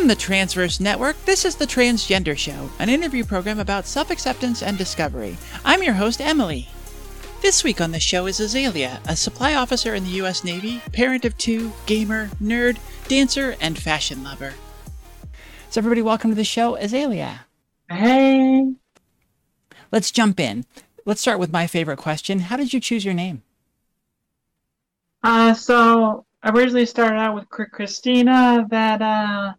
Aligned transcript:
From 0.00 0.08
the 0.08 0.14
Transverse 0.14 0.80
Network, 0.80 1.22
this 1.26 1.44
is 1.44 1.56
The 1.56 1.66
Transgender 1.66 2.34
Show, 2.34 2.70
an 2.78 2.88
interview 2.88 3.22
program 3.22 3.60
about 3.60 3.84
self 3.84 4.10
acceptance 4.10 4.62
and 4.62 4.78
discovery. 4.78 5.36
I'm 5.62 5.82
your 5.82 5.92
host, 5.92 6.22
Emily. 6.22 6.70
This 7.42 7.62
week 7.62 7.82
on 7.82 7.90
the 7.90 8.00
show 8.00 8.24
is 8.24 8.40
Azalea, 8.40 9.02
a 9.06 9.14
supply 9.14 9.54
officer 9.54 9.94
in 9.94 10.04
the 10.04 10.10
U.S. 10.12 10.42
Navy, 10.42 10.80
parent 10.94 11.26
of 11.26 11.36
two, 11.36 11.70
gamer, 11.84 12.28
nerd, 12.42 12.78
dancer, 13.08 13.56
and 13.60 13.78
fashion 13.78 14.24
lover. 14.24 14.54
So, 15.68 15.80
everybody, 15.80 16.00
welcome 16.00 16.30
to 16.30 16.34
the 16.34 16.44
show, 16.44 16.76
Azalea. 16.76 17.44
Hey. 17.90 18.72
Let's 19.92 20.10
jump 20.10 20.40
in. 20.40 20.64
Let's 21.04 21.20
start 21.20 21.38
with 21.38 21.52
my 21.52 21.66
favorite 21.66 21.98
question 21.98 22.38
How 22.38 22.56
did 22.56 22.72
you 22.72 22.80
choose 22.80 23.04
your 23.04 23.12
name? 23.12 23.42
Uh, 25.22 25.52
so 25.52 26.24
I 26.42 26.48
originally 26.48 26.86
started 26.86 27.18
out 27.18 27.34
with 27.34 27.50
Christina 27.50 28.66
that 28.70 29.02
uh 29.02 29.52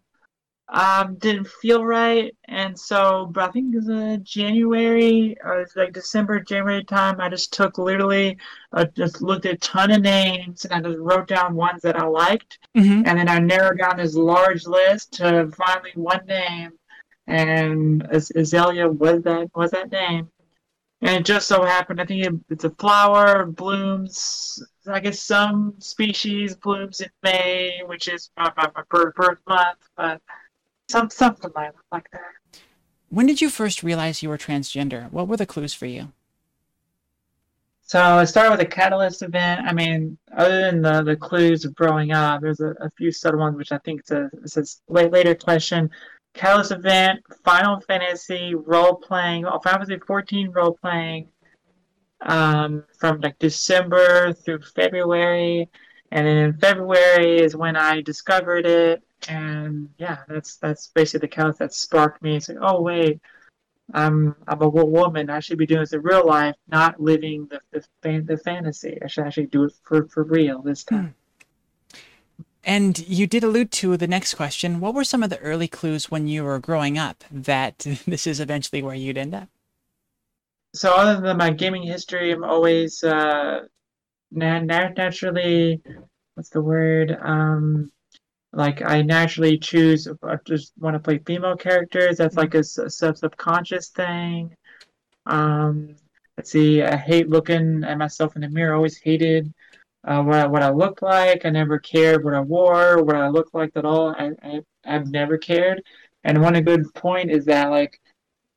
um 0.72 1.16
didn't 1.16 1.46
feel 1.46 1.84
right, 1.84 2.34
and 2.48 2.78
so 2.78 3.28
but 3.32 3.48
I 3.48 3.52
think 3.52 3.74
it 3.74 3.76
was 3.78 3.88
uh, 3.90 4.16
January 4.22 5.36
or 5.44 5.66
like 5.76 5.92
December, 5.92 6.40
January 6.40 6.82
time. 6.84 7.20
I 7.20 7.28
just 7.28 7.52
took 7.52 7.78
literally 7.78 8.38
uh, 8.72 8.86
just 8.96 9.22
looked 9.22 9.46
at 9.46 9.54
a 9.54 9.58
ton 9.58 9.90
of 9.90 10.00
names 10.02 10.64
and 10.64 10.72
I 10.74 10.88
just 10.90 10.98
wrote 11.00 11.28
down 11.28 11.54
ones 11.54 11.82
that 11.82 11.96
I 11.96 12.06
liked, 12.06 12.58
Mm-hmm. 12.76 13.02
and 13.06 13.18
then 13.18 13.28
I 13.28 13.38
narrowed 13.38 13.78
down 13.78 13.98
this 13.98 14.14
large 14.14 14.66
list 14.66 15.12
to 15.14 15.50
finally 15.56 15.92
one 15.94 16.24
name, 16.26 16.70
and 17.26 18.02
Azalea 18.10 18.88
was 18.88 19.22
that 19.22 19.50
was 19.54 19.70
that 19.72 19.92
name. 19.92 20.28
And 21.04 21.16
it 21.16 21.24
just 21.26 21.48
so 21.48 21.64
happened, 21.64 22.00
I 22.00 22.04
think 22.06 22.24
it, 22.24 22.32
it's 22.48 22.62
a 22.62 22.70
flower, 22.70 23.44
blooms, 23.44 24.62
I 24.86 25.00
guess 25.00 25.18
some 25.20 25.74
species 25.78 26.54
blooms 26.54 27.00
in 27.00 27.10
May, 27.24 27.82
which 27.86 28.06
is 28.06 28.30
my, 28.36 28.52
my, 28.56 28.68
my 28.76 28.82
birth 28.88 29.40
month, 29.48 29.78
but 29.96 30.22
some, 30.92 31.10
something 31.10 31.50
like, 31.56 31.72
like 31.90 32.08
that. 32.12 32.60
When 33.08 33.26
did 33.26 33.40
you 33.40 33.50
first 33.50 33.82
realize 33.82 34.22
you 34.22 34.28
were 34.28 34.38
transgender? 34.38 35.10
What 35.10 35.26
were 35.26 35.36
the 35.36 35.46
clues 35.46 35.74
for 35.74 35.86
you? 35.86 36.12
So 37.82 38.00
I 38.00 38.24
started 38.24 38.52
with 38.52 38.60
a 38.60 38.66
catalyst 38.66 39.22
event. 39.22 39.62
I 39.66 39.72
mean, 39.72 40.16
other 40.36 40.60
than 40.60 40.80
the, 40.80 41.02
the 41.02 41.16
clues 41.16 41.64
of 41.64 41.74
growing 41.74 42.12
up, 42.12 42.40
there's 42.40 42.60
a, 42.60 42.74
a 42.80 42.90
few 42.96 43.10
subtle 43.10 43.40
ones, 43.40 43.56
which 43.56 43.72
I 43.72 43.78
think 43.78 44.00
it's 44.00 44.10
a, 44.10 44.30
it's 44.42 44.56
a 44.56 44.92
later 44.92 45.34
question. 45.34 45.90
Catalyst 46.34 46.72
event, 46.72 47.20
Final 47.44 47.80
Fantasy 47.80 48.54
role 48.54 48.94
playing, 48.94 49.44
oh, 49.44 49.58
Final 49.62 49.80
Fantasy 49.80 50.00
14 50.06 50.50
role 50.50 50.78
playing, 50.80 51.28
um, 52.22 52.84
from 52.98 53.20
like 53.20 53.38
December 53.38 54.32
through 54.32 54.60
February, 54.74 55.68
and 56.10 56.26
then 56.26 56.36
in 56.38 56.52
February 56.54 57.40
is 57.40 57.56
when 57.56 57.76
I 57.76 58.00
discovered 58.00 58.64
it, 58.64 59.02
and 59.28 59.88
yeah, 59.98 60.18
that's 60.28 60.56
that's 60.56 60.88
basically 60.88 61.26
the 61.26 61.28
catalyst 61.28 61.58
that 61.60 61.74
sparked 61.74 62.22
me. 62.22 62.36
It's 62.36 62.48
like, 62.48 62.58
oh 62.60 62.80
wait, 62.80 63.20
I'm 63.92 64.34
I'm 64.46 64.62
a 64.62 64.68
woman. 64.68 65.30
I 65.30 65.40
should 65.40 65.58
be 65.58 65.66
doing 65.66 65.80
this 65.80 65.92
in 65.92 66.02
real 66.02 66.26
life, 66.26 66.54
not 66.68 67.00
living 67.00 67.48
the 67.50 67.60
the, 67.70 67.84
fan, 68.02 68.26
the 68.26 68.36
fantasy. 68.36 68.98
I 69.02 69.06
should 69.06 69.24
actually 69.24 69.46
do 69.46 69.64
it 69.64 69.72
for 69.82 70.06
for 70.08 70.24
real 70.24 70.62
this 70.62 70.84
time. 70.84 71.14
And 72.64 72.98
you 73.08 73.26
did 73.26 73.42
allude 73.42 73.72
to 73.72 73.96
the 73.96 74.06
next 74.06 74.34
question. 74.34 74.78
What 74.78 74.94
were 74.94 75.02
some 75.02 75.24
of 75.24 75.30
the 75.30 75.38
early 75.38 75.66
clues 75.66 76.12
when 76.12 76.28
you 76.28 76.44
were 76.44 76.60
growing 76.60 76.96
up 76.96 77.24
that 77.30 77.78
this 78.06 78.26
is 78.26 78.40
eventually 78.40 78.82
where 78.82 78.94
you'd 78.94 79.18
end 79.18 79.34
up? 79.34 79.48
So 80.74 80.94
other 80.94 81.20
than 81.20 81.36
my 81.36 81.50
gaming 81.50 81.82
history, 81.82 82.32
I'm 82.32 82.44
always 82.44 83.02
uh 83.04 83.66
na- 84.30 84.60
na- 84.60 84.88
naturally 84.96 85.82
what's 86.34 86.48
the 86.48 86.62
word 86.62 87.16
um 87.20 87.90
like 88.52 88.82
I 88.82 89.02
naturally 89.02 89.58
choose 89.58 90.08
I 90.22 90.36
just 90.44 90.72
want 90.78 90.94
to 90.94 91.00
play 91.00 91.18
female 91.18 91.56
characters. 91.56 92.18
That's 92.18 92.36
like 92.36 92.54
a, 92.54 92.62
sub 92.62 93.16
subconscious 93.16 93.88
thing. 93.88 94.54
Um, 95.26 95.96
let's 96.36 96.50
see. 96.50 96.82
I 96.82 96.96
hate 96.96 97.28
looking 97.28 97.84
at 97.84 97.98
myself 97.98 98.36
in 98.36 98.42
the 98.42 98.48
mirror. 98.48 98.74
I 98.74 98.76
always 98.76 98.98
hated 98.98 99.52
uh, 100.04 100.22
what 100.22 100.36
I, 100.36 100.46
what 100.46 100.62
I 100.62 100.70
looked 100.70 101.02
like. 101.02 101.44
I 101.44 101.50
never 101.50 101.78
cared 101.78 102.24
what 102.24 102.34
I 102.34 102.40
wore, 102.40 103.02
what 103.02 103.16
I 103.16 103.28
looked 103.28 103.54
like 103.54 103.72
at 103.76 103.84
all. 103.84 104.10
I, 104.10 104.30
I 104.42 104.60
I've 104.84 105.08
never 105.08 105.38
cared. 105.38 105.82
And 106.24 106.42
one 106.42 106.60
good 106.62 106.92
point 106.94 107.30
is 107.30 107.44
that 107.46 107.70
like 107.70 108.00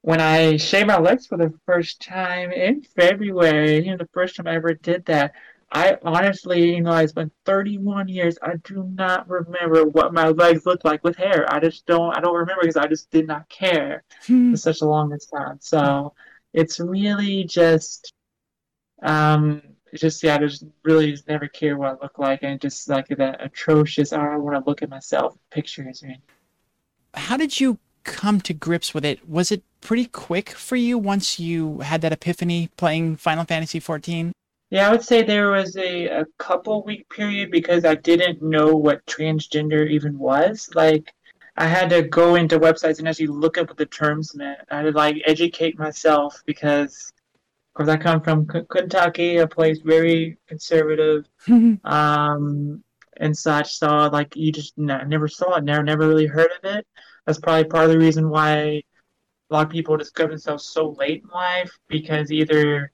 when 0.01 0.21
I 0.21 0.57
shaved 0.57 0.87
my 0.87 0.99
legs 0.99 1.25
for 1.25 1.37
the 1.37 1.53
first 1.65 2.01
time 2.01 2.51
in 2.51 2.83
February, 2.83 3.83
you 3.83 3.91
know, 3.91 3.97
the 3.97 4.09
first 4.13 4.35
time 4.35 4.47
I 4.47 4.55
ever 4.55 4.73
did 4.73 5.05
that, 5.05 5.33
I 5.75 5.97
honestly, 6.03 6.73
you 6.75 6.81
know, 6.81 6.95
it's 6.95 7.11
been 7.11 7.29
31 7.43 8.07
years. 8.07 8.37
I 8.41 8.53
do 8.63 8.89
not 8.93 9.29
remember 9.29 9.83
what 9.83 10.13
my 10.13 10.29
legs 10.29 10.65
looked 10.65 10.85
like 10.85 11.03
with 11.03 11.17
hair. 11.17 11.53
I 11.53 11.59
just 11.59 11.85
don't, 11.85 12.17
I 12.17 12.21
don't 12.21 12.33
remember 12.33 12.61
because 12.61 12.77
I 12.77 12.87
just 12.87 13.11
did 13.11 13.27
not 13.27 13.49
care 13.49 14.05
for 14.21 14.55
such 14.55 14.79
a 14.79 14.85
long 14.85 15.13
time. 15.33 15.57
So 15.59 16.13
it's 16.53 16.79
really 16.79 17.43
just, 17.43 18.13
um, 19.03 19.61
just, 19.93 20.23
yeah, 20.23 20.35
I 20.35 20.37
just 20.37 20.63
really 20.85 21.11
just 21.11 21.27
never 21.27 21.49
care 21.49 21.75
what 21.75 21.89
I 21.89 22.01
look 22.01 22.19
like. 22.19 22.43
And 22.43 22.61
just 22.61 22.87
like 22.87 23.09
that 23.09 23.43
atrocious, 23.43 24.13
I 24.13 24.23
don't 24.23 24.43
want 24.43 24.55
to 24.55 24.69
look 24.69 24.81
at 24.81 24.89
myself 24.89 25.37
pictures 25.51 26.01
or. 26.03 26.15
How 27.15 27.35
did 27.35 27.59
you 27.59 27.79
come 28.05 28.39
to 28.39 28.53
grips 28.53 28.93
with 28.93 29.03
it? 29.03 29.27
Was 29.27 29.51
it 29.51 29.61
pretty 29.81 30.05
quick 30.05 30.51
for 30.51 30.77
you 30.77 30.97
once 30.97 31.37
you 31.37 31.79
had 31.79 31.99
that 31.99 32.13
epiphany 32.13 32.69
playing 32.77 33.17
Final 33.17 33.43
Fantasy 33.43 33.81
XIV? 33.81 34.31
Yeah, 34.75 34.89
I 34.89 34.91
would 34.91 35.05
say 35.05 35.23
there 35.23 35.51
was 35.51 35.77
a, 35.77 36.07
a 36.07 36.25
couple 36.37 36.83
week 36.83 37.07
period 37.07 37.49
because 37.49 37.85
I 37.85 37.95
didn't 37.95 38.41
know 38.41 38.75
what 38.75 39.05
transgender 39.05 39.89
even 39.89 40.19
was. 40.19 40.69
Like, 40.75 41.13
I 41.55 41.65
had 41.65 41.89
to 41.91 42.01
go 42.01 42.35
into 42.35 42.59
websites 42.59 42.99
and 42.99 43.07
actually 43.07 43.27
look 43.27 43.57
up 43.57 43.69
what 43.69 43.77
the 43.77 43.85
terms 43.85 44.35
meant. 44.35 44.59
I 44.69 44.75
had 44.75 44.81
to 44.81 44.91
like 44.91 45.21
educate 45.25 45.79
myself 45.79 46.43
because, 46.45 47.13
of 47.69 47.73
course, 47.85 47.87
I 47.87 47.95
come 47.95 48.19
from 48.19 48.49
K- 48.49 48.65
Kentucky, 48.69 49.37
a 49.37 49.47
place 49.47 49.79
very 49.79 50.37
conservative, 50.45 51.23
um, 51.85 52.83
and 53.15 53.37
such. 53.37 53.77
So 53.77 54.09
like, 54.11 54.35
you 54.35 54.51
just 54.51 54.73
n- 54.77 55.07
never 55.07 55.29
saw 55.29 55.55
it, 55.55 55.63
never 55.63 55.83
never 55.83 56.05
really 56.05 56.27
heard 56.27 56.51
of 56.51 56.69
it. 56.69 56.85
That's 57.25 57.39
probably 57.39 57.63
part 57.63 57.85
of 57.85 57.91
the 57.91 57.97
reason 57.97 58.29
why 58.29 58.55
a 58.57 58.83
lot 59.51 59.67
of 59.67 59.71
people 59.71 59.95
discover 59.95 60.31
themselves 60.31 60.65
so 60.65 60.89
late 60.99 61.23
in 61.23 61.29
life 61.29 61.71
because 61.87 62.29
either 62.29 62.91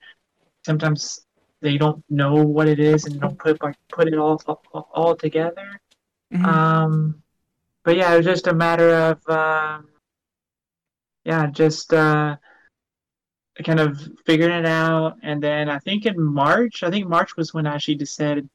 sometimes 0.64 1.25
they 1.62 1.78
don't 1.78 2.04
know 2.10 2.34
what 2.36 2.68
it 2.68 2.80
is 2.80 3.06
and 3.06 3.20
don't 3.20 3.38
put 3.38 3.62
like 3.62 3.76
put 3.90 4.08
it 4.08 4.18
all 4.18 4.42
all, 4.48 4.90
all 4.94 5.16
together. 5.16 5.80
Mhm. 6.34 6.46
Um, 6.46 7.22
but 7.84 7.96
yeah, 7.96 8.14
it 8.14 8.18
was 8.18 8.26
just 8.26 8.48
a 8.48 8.54
matter 8.54 8.90
of 8.90 9.30
um, 9.30 9.88
yeah, 11.24 11.48
just 11.48 11.94
uh, 11.94 12.36
kind 13.64 13.80
of 13.80 14.02
figuring 14.26 14.56
it 14.56 14.66
out. 14.66 15.18
And 15.24 15.42
then 15.42 15.70
I 15.70 15.80
think 15.80 16.06
in 16.06 16.22
March, 16.22 16.84
I 16.84 16.90
think 16.90 17.08
March 17.08 17.38
was 17.38 17.54
when 17.54 17.68
I 17.68 17.76
actually 17.76 17.96
decided, 17.96 18.50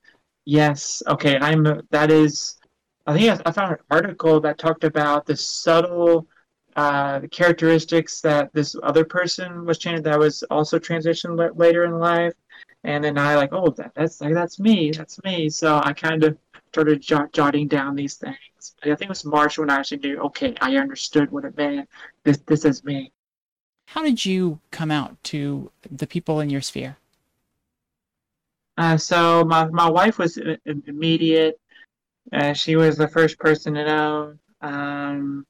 yes, 0.45 1.03
okay, 1.07 1.39
I'm 1.39 1.83
that 1.91 2.11
is. 2.11 2.57
I 3.07 3.17
think 3.17 3.29
I, 3.29 3.49
I 3.49 3.53
found 3.53 3.73
an 3.73 3.79
article 3.89 4.41
that 4.41 4.59
talked 4.59 4.83
about 4.83 5.27
the 5.27 5.37
subtle 5.37 6.27
uh, 6.77 7.21
the 7.21 7.29
characteristics 7.29 8.21
that 8.21 8.53
this 8.53 8.77
other 8.83 9.05
person 9.05 9.65
was 9.65 9.79
changed 9.79 10.05
that 10.05 10.19
was 10.19 10.43
also 10.51 10.79
transitioned 10.79 11.39
la- 11.39 11.57
later 11.57 11.85
in 11.85 11.99
life. 11.99 12.35
And 12.85 13.03
then 13.03 13.19
I 13.19 13.35
like, 13.35 13.53
oh, 13.53 13.71
that, 13.71 13.93
that's 13.95 14.21
like 14.21 14.35
that's 14.35 14.61
me, 14.61 14.91
that's 14.91 15.23
me. 15.25 15.49
So 15.49 15.81
I 15.83 15.93
kind 15.93 16.23
of 16.23 16.37
started 16.69 17.01
jot, 17.01 17.33
jotting 17.33 17.67
down 17.67 17.97
these 17.97 18.15
things. 18.15 18.37
I 18.83 18.89
think 18.89 19.03
it 19.03 19.09
was 19.09 19.25
March 19.25 19.59
when 19.59 19.71
I 19.71 19.77
actually 19.77 19.99
knew, 19.99 20.21
okay, 20.21 20.55
I 20.61 20.77
understood 20.77 21.33
what 21.33 21.45
it 21.45 21.57
meant. 21.57 21.89
This 22.25 22.39
this 22.47 22.65
is 22.65 22.85
me. 22.85 23.11
How 23.89 24.03
did 24.03 24.27
you 24.27 24.61
come 24.71 24.91
out 24.91 25.17
to 25.25 25.71
the 25.91 26.07
people 26.07 26.41
in 26.41 26.51
your 26.51 26.61
sphere? 26.61 26.99
Uh, 28.77 28.99
so 28.99 29.45
my 29.45 29.67
my 29.69 29.89
wife 29.89 30.19
was 30.19 30.39
immediate. 30.67 31.59
Uh, 32.33 32.53
she 32.53 32.77
was 32.77 32.97
the 32.97 33.09
first 33.09 33.39
person 33.39 33.75
to 33.75 33.85
know. 33.85 34.35
Um, 34.61 35.47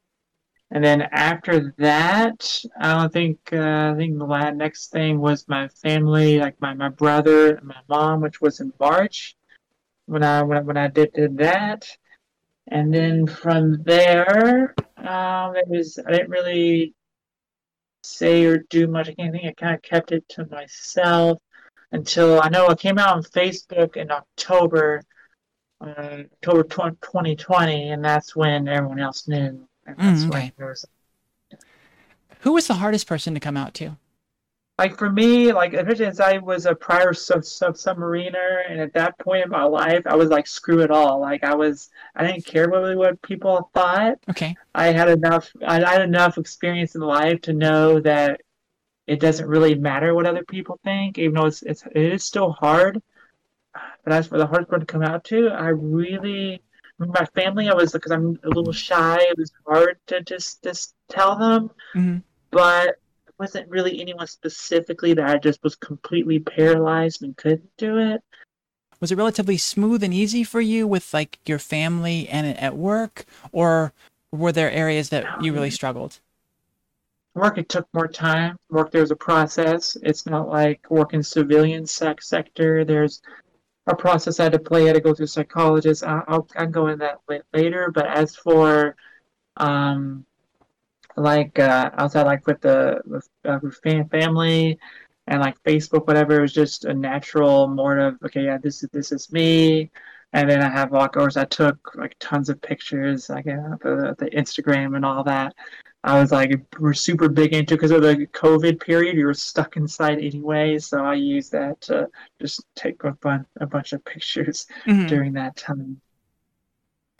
and 0.70 0.82
then 0.82 1.02
after 1.12 1.74
that, 1.78 2.60
I 2.80 2.94
don't 2.94 3.12
think 3.12 3.38
uh, 3.52 3.92
I 3.92 3.96
think 3.96 4.18
the 4.18 4.50
next 4.50 4.90
thing 4.90 5.20
was 5.20 5.48
my 5.48 5.68
family, 5.68 6.38
like 6.38 6.60
my, 6.60 6.74
my 6.74 6.88
brother 6.88 7.56
and 7.56 7.66
my 7.68 7.80
mom, 7.88 8.20
which 8.20 8.40
was 8.40 8.60
in 8.60 8.72
March 8.80 9.36
when 10.06 10.24
I 10.24 10.42
when 10.42 10.58
I, 10.58 10.60
when 10.62 10.76
I 10.76 10.88
did, 10.88 11.12
did 11.12 11.38
that. 11.38 11.88
And 12.68 12.92
then 12.92 13.28
from 13.28 13.84
there, 13.84 14.74
um, 14.96 15.54
it 15.56 15.68
was 15.68 16.00
I 16.04 16.10
didn't 16.10 16.30
really 16.30 16.94
say 18.02 18.44
or 18.44 18.58
do 18.58 18.88
much. 18.88 19.08
I 19.08 19.14
can't 19.14 19.32
think. 19.32 19.46
I 19.46 19.52
kind 19.52 19.76
of 19.76 19.82
kept 19.82 20.10
it 20.10 20.28
to 20.30 20.46
myself 20.46 21.38
until 21.92 22.40
I 22.42 22.48
know 22.48 22.68
it 22.70 22.80
came 22.80 22.98
out 22.98 23.16
on 23.16 23.22
Facebook 23.22 23.96
in 23.96 24.10
October, 24.10 25.02
uh, 25.80 26.24
October 26.42 26.64
2020, 26.64 27.90
and 27.90 28.04
that's 28.04 28.34
when 28.34 28.66
everyone 28.66 28.98
else 28.98 29.28
knew. 29.28 29.68
And 29.86 29.96
that's 29.98 30.26
Mm, 30.26 30.28
okay. 30.28 30.52
there 30.56 30.66
was 30.68 30.84
Who 32.40 32.52
was 32.54 32.66
the 32.66 32.74
hardest 32.74 33.06
person 33.06 33.34
to 33.34 33.40
come 33.40 33.56
out 33.58 33.74
to? 33.74 33.96
like 34.78 34.98
for 34.98 35.10
me, 35.10 35.52
like 35.52 35.72
as 35.74 36.20
I 36.20 36.38
was 36.38 36.66
a 36.66 36.74
prior 36.74 37.14
sub, 37.14 37.44
sub 37.44 37.74
submariner, 37.74 38.62
and 38.70 38.78
at 38.80 38.92
that 38.92 39.18
point 39.18 39.44
in 39.44 39.50
my 39.50 39.64
life, 39.64 40.02
I 40.06 40.16
was 40.16 40.28
like, 40.28 40.46
screw 40.46 40.80
it 40.82 40.90
all. 40.90 41.18
Like 41.20 41.44
I 41.44 41.54
was, 41.54 41.88
I 42.14 42.26
didn't 42.26 42.44
care 42.44 42.68
really 42.68 42.94
what 42.94 43.20
people 43.22 43.70
thought. 43.72 44.18
Okay. 44.28 44.58
I 44.74 44.88
had 44.88 45.08
enough, 45.08 45.50
I 45.66 45.76
had 45.80 46.02
enough 46.02 46.36
experience 46.38 46.94
in 46.94 47.00
life 47.00 47.40
to 47.42 47.54
know 47.54 48.00
that 48.00 48.42
it 49.06 49.20
doesn't 49.20 49.48
really 49.48 49.74
matter 49.76 50.14
what 50.14 50.26
other 50.26 50.44
people 50.44 50.80
think, 50.84 51.18
even 51.18 51.34
though 51.36 51.46
it's, 51.46 51.62
it's 51.62 51.84
it 51.86 52.14
is 52.14 52.24
still 52.24 52.52
hard. 52.52 53.02
But 54.04 54.12
as 54.14 54.26
for 54.26 54.38
the 54.38 54.46
hard 54.46 54.68
part 54.68 54.80
to 54.80 54.86
come 54.86 55.02
out 55.02 55.24
to, 55.24 55.48
I 55.48 55.68
really, 55.68 56.62
my 56.98 57.26
family, 57.34 57.69
I 57.69 57.75
was 57.75 57.93
because 57.93 58.12
I'm 58.12 58.38
a 58.43 58.48
little 58.48 58.72
shy. 58.72 59.19
It 59.20 59.38
was 59.38 59.52
hard 59.66 59.98
to 60.08 60.22
just 60.22 60.62
just 60.62 60.94
tell 61.08 61.37
them, 61.37 61.70
hmm 61.93 62.19
but 62.50 62.88
it 63.26 63.34
wasn't 63.38 63.69
really 63.69 64.00
anyone 64.00 64.26
specifically 64.26 65.12
that 65.14 65.28
I 65.28 65.37
just 65.37 65.62
was 65.62 65.76
completely 65.76 66.38
paralyzed 66.38 67.22
and 67.22 67.37
couldn't 67.37 67.76
do 67.76 67.98
it. 67.98 68.22
Was 69.00 69.12
it 69.12 69.19
relatively 69.19 69.58
smooth 69.58 70.02
and 70.02 70.14
easy 70.14 70.43
for 70.43 70.60
you 70.60 70.87
with 70.87 71.12
like 71.12 71.38
your 71.44 71.58
family 71.58 72.28
and 72.28 72.46
at 72.58 72.76
work, 72.76 73.26
or 73.52 73.92
were 74.32 74.52
there 74.52 74.70
areas 74.70 75.10
that 75.10 75.42
you 75.42 75.52
really 75.52 75.70
struggled? 75.70 76.20
Work 77.34 77.58
it 77.58 77.69
took 77.69 77.87
more 77.92 78.08
time. 78.08 78.56
Work 78.70 78.90
there's 78.92 79.10
a 79.10 79.16
process. 79.16 79.99
It's 80.02 80.25
not 80.25 80.49
like 80.49 80.90
working 80.90 81.22
civilian 81.22 81.87
sec- 81.87 82.22
sector. 82.22 82.82
There's 82.87 83.20
a 83.86 83.94
process 83.96 84.40
I 84.40 84.44
had 84.44 84.52
to 84.52 84.58
play. 84.58 84.84
I 84.84 84.86
had 84.88 84.94
to 84.94 85.00
go 85.00 85.14
through 85.14 85.26
psychologists. 85.28 86.02
I- 86.02 86.22
I'll 86.28 86.48
I'll 86.56 86.66
go 86.66 86.88
in 86.88 86.98
that 87.00 87.20
later. 87.52 87.90
But 87.92 88.06
as 88.08 88.36
for 88.36 88.96
um 89.58 90.26
like 91.16 91.58
uh, 91.58 91.90
outside 91.94 92.24
like 92.24 92.46
with 92.46 92.60
the 92.60 93.00
with, 93.06 93.28
uh, 93.44 93.58
with 93.62 93.76
family 94.10 94.78
and 95.26 95.40
like 95.40 95.62
Facebook, 95.64 96.06
whatever. 96.06 96.38
It 96.38 96.42
was 96.42 96.52
just 96.52 96.84
a 96.84 96.94
natural 96.94 97.68
more 97.68 97.98
of 97.98 98.18
okay, 98.24 98.44
yeah, 98.44 98.58
this 98.58 98.82
is 98.82 98.90
this 98.92 99.12
is 99.12 99.32
me. 99.32 99.90
And 100.32 100.50
then 100.50 100.60
I 100.62 100.68
have 100.68 100.90
walkovers. 100.90 101.36
I 101.40 101.44
took 101.46 101.94
like 101.94 102.14
tons 102.20 102.48
of 102.50 102.60
pictures, 102.60 103.30
like 103.30 103.46
uh, 103.46 103.76
the 103.82 104.14
the 104.18 104.26
Instagram 104.30 104.96
and 104.96 105.04
all 105.04 105.24
that. 105.24 105.54
I 106.06 106.20
was 106.20 106.30
like, 106.30 106.52
we're 106.78 106.94
super 106.94 107.28
big 107.28 107.52
into 107.52 107.74
because 107.74 107.90
of 107.90 108.02
the 108.02 108.26
COVID 108.28 108.80
period. 108.80 109.16
You 109.16 109.26
were 109.26 109.34
stuck 109.34 109.76
inside 109.76 110.18
anyway, 110.18 110.78
so 110.78 111.04
I 111.04 111.14
used 111.14 111.52
that 111.52 111.80
to 111.82 112.08
just 112.40 112.64
take 112.76 113.02
a 113.04 113.12
bunch 113.12 113.46
a 113.60 113.66
bunch 113.66 113.92
of 113.92 114.04
pictures 114.04 114.66
hmm 114.84 115.06
during 115.08 115.32
that 115.34 115.56
time. 115.56 116.00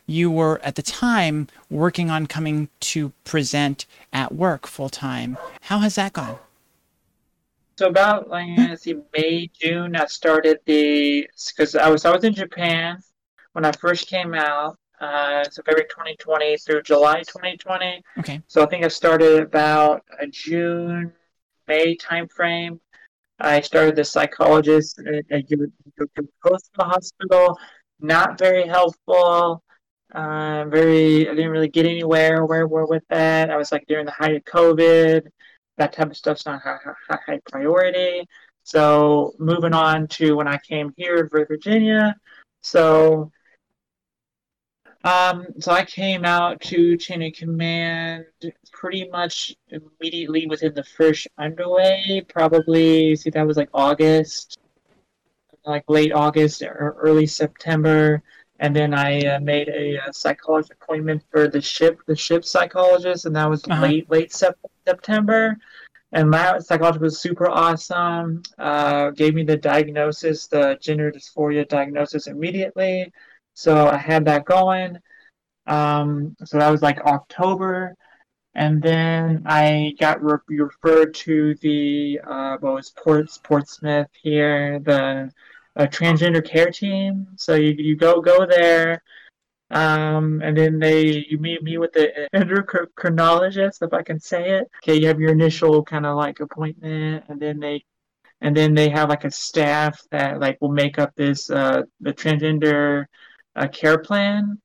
You 0.07 0.31
were 0.31 0.61
at 0.63 0.77
the 0.77 0.83
time 0.83 1.49
working 1.71 2.11
on 2.11 2.27
coming 2.27 2.69
to 2.81 3.13
present 3.25 3.87
at 4.13 4.33
work 4.35 4.67
full 4.67 4.89
time. 4.89 5.39
How 5.63 5.79
has 5.81 5.97
that 5.97 6.13
gone? 6.13 6.39
So 7.79 7.89
about 7.89 8.29
like 8.29 8.49
let's 8.49 8.83
see, 8.83 8.95
May, 9.13 9.49
June, 9.49 9.97
I 9.97 10.07
started 10.07 10.61
the 10.67 11.29
because 11.49 11.75
I 11.75 11.89
was 11.91 12.05
I 12.05 12.11
was 12.15 12.25
in 12.25 12.35
Japan 12.35 13.03
when 13.53 13.65
I 13.65 13.73
first 13.73 14.09
came 14.09 14.35
out. 14.35 14.79
Uh, 15.01 15.45
so 15.45 15.63
February 15.63 15.87
2020 15.91 16.57
through 16.59 16.83
July 16.83 17.19
2020. 17.21 18.03
Okay. 18.19 18.41
So 18.47 18.63
I 18.63 18.67
think 18.67 18.85
I 18.85 18.89
started 18.89 19.43
about 19.43 20.03
a 20.21 20.27
June, 20.27 21.13
May 21.69 21.97
timeframe. 21.97 22.81
I 23.39 23.61
started 23.61 23.97
the 23.97 24.05
psychologist 24.05 24.99
at, 25.01 25.25
at 25.31 25.51
U- 25.51 25.71
U- 25.99 26.29
Coast 26.45 26.71
the 26.77 26.85
hospital. 26.85 27.59
Not 28.01 28.39
very 28.39 28.67
helpful. 28.67 29.63
Uh, 30.15 30.65
very, 30.67 31.29
I 31.29 31.35
didn't 31.35 31.51
really 31.51 31.69
get 31.69 31.85
anywhere 31.85 32.47
where 32.47 32.67
we're 32.67 32.87
with 32.87 33.03
that. 33.11 33.51
I 33.51 33.57
was 33.57 33.73
like 33.73 33.85
during 33.89 34.07
the 34.07 34.13
height 34.13 34.37
of 34.37 34.45
COVID, 34.45 35.27
that 35.77 35.93
type 35.93 36.11
of 36.11 36.17
stuff's 36.17 36.47
not 36.47 36.63
high, 36.63 36.79
high, 37.11 37.19
high 37.27 37.41
priority. 37.51 38.25
So 38.63 39.35
moving 39.39 39.75
on 39.75 40.09
to 40.09 40.37
when 40.37 40.49
I 40.49 40.59
came 40.59 40.93
here 40.97 41.29
to 41.29 41.45
Virginia. 41.45 42.17
So 42.63 43.31
um, 45.07 45.47
so 45.61 45.73
I 45.73 45.85
came 45.85 46.25
out 46.25 46.61
to 46.63 46.97
chain 46.97 47.23
of 47.23 47.33
command 47.35 48.25
pretty 48.73 49.09
much 49.09 49.55
immediately 49.69 50.47
within 50.47 50.75
the 50.75 50.85
first 50.85 51.29
underway. 51.39 52.25
Probably, 52.29 53.15
see, 53.17 53.31
that 53.31 53.47
was 53.47 53.57
like 53.57 53.69
August, 53.73 54.59
like 55.65 55.85
late 55.89 56.13
August 56.13 56.63
or 56.63 56.97
early 56.99 57.27
September. 57.27 58.23
And 58.59 58.75
then 58.75 58.95
I 58.95 59.21
uh, 59.21 59.41
made 59.41 59.69
a, 59.69 59.99
uh 59.99 60.13
psychologist 60.13 60.73
appointment 60.73 61.23
for 61.31 61.47
the 61.47 61.61
ship, 61.61 62.01
the 62.07 62.17
ship 62.17 62.45
psychologist, 62.45 63.27
and 63.27 63.37
that 63.37 63.49
was 63.49 63.63
Uh-huh. 63.69 63.83
late, 63.83 64.11
late 64.11 64.33
sep- 64.33 64.59
September. 64.87 65.57
And 66.13 66.31
my 66.31 66.59
psychologist 66.61 67.03
was 67.03 67.21
super 67.21 67.49
awesome. 67.49 68.43
Uh, 68.59 69.11
gave 69.11 69.35
me 69.35 69.45
the 69.45 69.57
diagnosis, 69.57 70.47
the 70.47 70.79
gender 70.81 71.13
dysphoria 71.13 71.69
diagnosis 71.69 72.27
immediately. 72.29 73.13
So 73.57 73.89
I 73.89 73.97
had 73.97 74.27
that 74.27 74.45
going. 74.45 74.99
Um, 75.67 76.37
so 76.45 76.59
that 76.59 76.71
was 76.71 76.83
like 76.83 77.01
October. 77.01 77.97
And 78.55 78.83
then 78.83 79.43
I 79.47 79.95
got 79.99 80.23
re- 80.23 80.39
referred 80.49 81.15
to 81.15 81.55
the 81.57 82.21
uh, 82.23 82.59
what 82.61 82.75
was 82.75 82.91
Port 82.91 83.29
Portsmouth 83.43 84.09
here, 84.23 84.79
the 84.81 85.31
uh, 85.75 85.87
transgender 85.87 86.47
care 86.47 86.71
team. 86.71 87.29
So 87.37 87.55
you 87.55 87.75
you 87.79 87.97
go 87.97 88.21
go 88.21 88.47
there, 88.47 89.03
um, 89.71 90.41
and 90.43 90.57
then 90.57 90.79
they 90.79 91.27
you 91.29 91.39
meet 91.39 91.63
me 91.63 91.79
with 91.79 91.93
the 91.93 92.29
endocrinologist, 92.35 93.83
if 93.83 93.93
I 93.93 94.03
can 94.03 94.21
say 94.21 94.59
it. 94.59 94.71
Okay, 94.83 95.01
you 95.01 95.07
have 95.09 95.21
your 95.21 95.33
initial 95.33 95.83
kind 95.83 96.07
of 96.07 96.17
like 96.17 96.41
appointment, 96.41 97.25
and 97.29 97.41
then 97.41 97.61
they 97.61 97.85
and 98.41 98.57
then 98.57 98.75
they 98.75 98.89
have 98.91 99.09
like 99.11 99.25
a 99.25 99.31
staff 99.31 100.01
that 100.11 100.41
like 100.41 100.59
will 100.61 100.73
make 100.73 100.99
up 100.99 101.15
this 101.15 101.51
uh 101.51 101.83
the 102.01 102.13
transgender 102.13 103.07
uh, 103.57 103.69
care 103.69 103.99
plan 103.99 104.59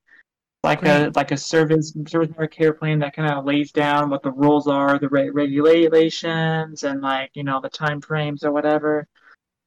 like 0.64 0.82
Great. 0.82 1.08
a 1.08 1.12
like 1.16 1.32
a 1.32 1.38
service 1.38 1.94
service 2.08 2.30
member 2.30 2.48
care 2.48 2.74
plan 2.74 3.00
that 3.00 3.16
kind 3.16 3.32
of 3.32 3.46
lays 3.46 3.72
down 3.72 4.10
what 4.10 4.22
the 4.22 4.32
rules 4.32 4.68
are, 4.68 5.00
the 5.00 5.10
re- 5.10 5.30
regulations, 5.30 6.84
and 6.84 7.02
like 7.02 7.32
you 7.34 7.44
know 7.44 7.60
the 7.60 7.70
time 7.70 8.00
frames 8.02 8.44
or 8.44 8.52
whatever. 8.52 9.08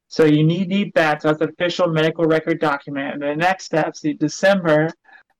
So 0.08 0.24
you 0.24 0.44
need 0.44 0.68
need 0.68 0.92
that. 0.94 1.22
So 1.22 1.28
that's 1.28 1.40
an 1.40 1.48
official 1.48 1.88
medical 1.88 2.24
record 2.24 2.60
document. 2.60 3.14
And 3.14 3.22
the 3.22 3.34
next 3.34 3.64
steps, 3.64 4.00
the 4.00 4.14
December, 4.14 4.90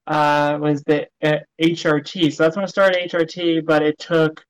uh, 0.08 0.58
was 0.60 0.82
the 0.82 1.06
uh, 1.22 1.38
HRT. 1.62 2.32
So 2.32 2.42
that's 2.42 2.56
when 2.56 2.64
I 2.64 2.68
started 2.68 3.08
HRT, 3.10 3.64
but 3.64 3.82
it 3.82 3.98
took 3.98 4.44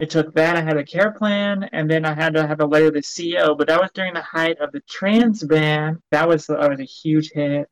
it 0.00 0.10
took 0.10 0.34
that. 0.34 0.56
I 0.56 0.62
had 0.62 0.76
a 0.76 0.84
care 0.84 1.12
plan, 1.12 1.68
and 1.72 1.88
then 1.88 2.04
I 2.04 2.14
had 2.14 2.34
to 2.34 2.46
have 2.46 2.60
a 2.60 2.66
letter 2.66 2.86
to 2.86 2.92
the 2.92 3.00
CEO. 3.00 3.56
But 3.56 3.68
that 3.68 3.80
was 3.80 3.90
during 3.94 4.14
the 4.14 4.22
height 4.22 4.58
of 4.58 4.72
the 4.72 4.80
trans 4.88 5.44
ban. 5.44 6.02
That 6.10 6.28
was 6.28 6.46
that 6.46 6.68
was 6.68 6.80
a 6.80 6.84
huge 6.84 7.30
hit 7.32 7.68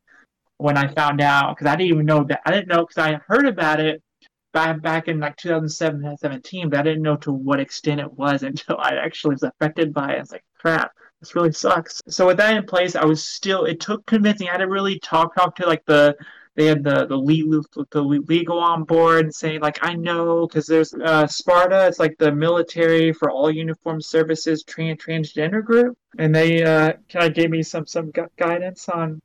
when 0.57 0.77
I 0.77 0.87
found 0.87 1.21
out 1.21 1.55
because 1.55 1.71
I 1.71 1.75
didn't 1.75 1.93
even 1.93 2.05
know 2.05 2.23
that 2.25 2.41
I 2.45 2.51
didn't 2.51 2.67
know 2.67 2.85
because 2.85 2.97
I 2.97 3.19
heard 3.27 3.47
about 3.47 3.79
it 3.79 4.01
back 4.53 4.81
back 4.81 5.07
in 5.07 5.19
like 5.19 5.35
2017, 5.37 6.69
but 6.69 6.79
I 6.79 6.83
didn't 6.83 7.03
know 7.03 7.17
to 7.17 7.31
what 7.31 7.59
extent 7.59 8.01
it 8.01 8.11
was 8.13 8.43
until 8.43 8.77
I 8.77 8.95
actually 8.95 9.35
was 9.35 9.43
affected 9.43 9.93
by 9.93 10.13
it. 10.13 10.19
It's 10.19 10.31
like 10.31 10.43
crap, 10.59 10.91
this 11.19 11.35
really 11.35 11.51
sucks. 11.51 12.01
So 12.07 12.27
with 12.27 12.37
that 12.37 12.55
in 12.55 12.65
place, 12.65 12.95
I 12.95 13.05
was 13.05 13.23
still. 13.23 13.65
It 13.65 13.79
took 13.79 14.05
convincing. 14.05 14.47
I 14.47 14.53
had 14.53 14.57
to 14.59 14.67
really 14.67 14.99
talk 14.99 15.35
talk 15.35 15.55
to 15.57 15.67
like 15.67 15.85
the. 15.85 16.15
They 16.55 16.65
had 16.65 16.83
the 16.83 17.05
the 17.05 17.15
legal 17.15 17.63
the 17.91 18.01
legal 18.01 18.57
on 18.57 18.83
board 18.83 19.25
and 19.25 19.35
saying 19.35 19.61
like 19.61 19.77
I 19.83 19.93
know 19.93 20.47
because 20.47 20.65
there's 20.65 20.91
uh, 20.91 21.27
Sparta. 21.27 21.85
It's 21.85 21.99
like 21.99 22.15
the 22.17 22.31
military 22.31 23.13
for 23.13 23.29
all 23.29 23.51
uniformed 23.51 24.03
services 24.03 24.63
trans 24.63 24.99
transgender 25.03 25.63
group, 25.63 25.95
and 26.17 26.33
they 26.33 26.63
uh, 26.63 26.93
kind 27.11 27.27
of 27.27 27.35
gave 27.35 27.51
me 27.51 27.61
some 27.61 27.85
some 27.85 28.09
gu- 28.09 28.25
guidance 28.37 28.89
on 28.89 29.21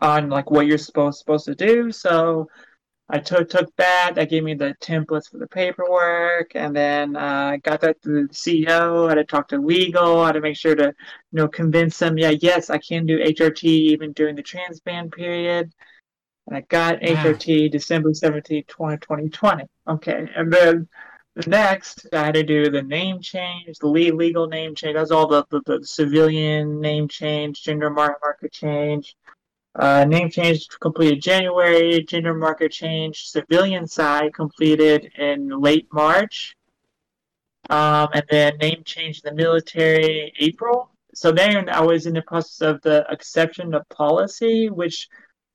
on 0.00 0.28
like 0.30 0.50
what 0.50 0.66
you're 0.66 0.78
supposed 0.78 1.18
supposed 1.18 1.46
to 1.46 1.54
do. 1.54 1.90
So 1.92 2.48
I 3.10 3.18
took 3.18 3.48
took 3.48 3.74
that. 3.76 4.12
That 4.16 4.28
gave 4.30 4.44
me 4.44 4.54
the 4.54 4.74
templates 4.80 5.30
for 5.30 5.38
the 5.38 5.46
paperwork, 5.48 6.52
and 6.54 6.76
then 6.76 7.16
uh, 7.16 7.56
got 7.62 7.80
that 7.80 8.00
to 8.02 8.26
the 8.26 8.34
CEO. 8.34 9.06
I 9.06 9.10
had 9.10 9.14
to 9.16 9.24
talk 9.24 9.48
to 9.48 9.58
legal. 9.58 10.20
I 10.20 10.26
had 10.26 10.32
to 10.32 10.40
make 10.40 10.56
sure 10.56 10.74
to 10.74 10.84
you 10.84 10.94
know 11.32 11.48
convince 11.48 11.98
them. 11.98 12.18
Yeah, 12.18 12.30
yes, 12.40 12.70
I 12.70 12.78
can 12.78 13.06
do 13.06 13.18
HRT 13.18 13.64
even 13.64 14.12
during 14.12 14.36
the 14.36 14.42
trans 14.42 14.80
ban 14.80 15.10
period. 15.10 15.72
And 16.46 16.56
I 16.56 16.60
got 16.62 17.02
Wow. 17.02 17.34
HRT 17.34 17.70
December 17.70 18.10
17th, 18.10 18.66
2020. 18.68 19.64
Okay, 19.88 20.28
and 20.36 20.52
then. 20.52 20.88
The 21.34 21.50
next, 21.50 22.08
I 22.12 22.24
had 22.24 22.34
to 22.34 22.42
do 22.42 22.68
the 22.68 22.82
name 22.82 23.20
change, 23.20 23.78
the 23.78 23.86
legal 23.86 24.48
name 24.48 24.74
change. 24.74 24.96
That's 24.96 25.12
all 25.12 25.28
the, 25.28 25.44
the, 25.50 25.60
the 25.66 25.86
civilian 25.86 26.80
name 26.80 27.06
change, 27.06 27.62
gender 27.62 27.90
mar- 27.90 28.18
marker 28.20 28.48
change, 28.48 29.14
uh, 29.78 30.04
name 30.04 30.30
change 30.30 30.68
completed 30.80 31.22
January, 31.22 32.02
gender 32.04 32.34
marker 32.34 32.68
change 32.68 33.28
civilian 33.28 33.86
side 33.86 34.34
completed 34.34 35.12
in 35.18 35.48
late 35.60 35.86
March, 35.92 36.56
um, 37.70 38.08
and 38.14 38.24
then 38.30 38.56
name 38.58 38.82
change 38.84 39.22
the 39.22 39.32
military 39.34 40.32
April. 40.40 40.90
So 41.14 41.32
then 41.32 41.68
I 41.68 41.80
was 41.80 42.06
in 42.06 42.14
the 42.14 42.22
process 42.22 42.60
of 42.60 42.82
the 42.82 43.06
exception 43.10 43.72
to 43.72 43.84
policy, 43.90 44.70
which 44.70 45.08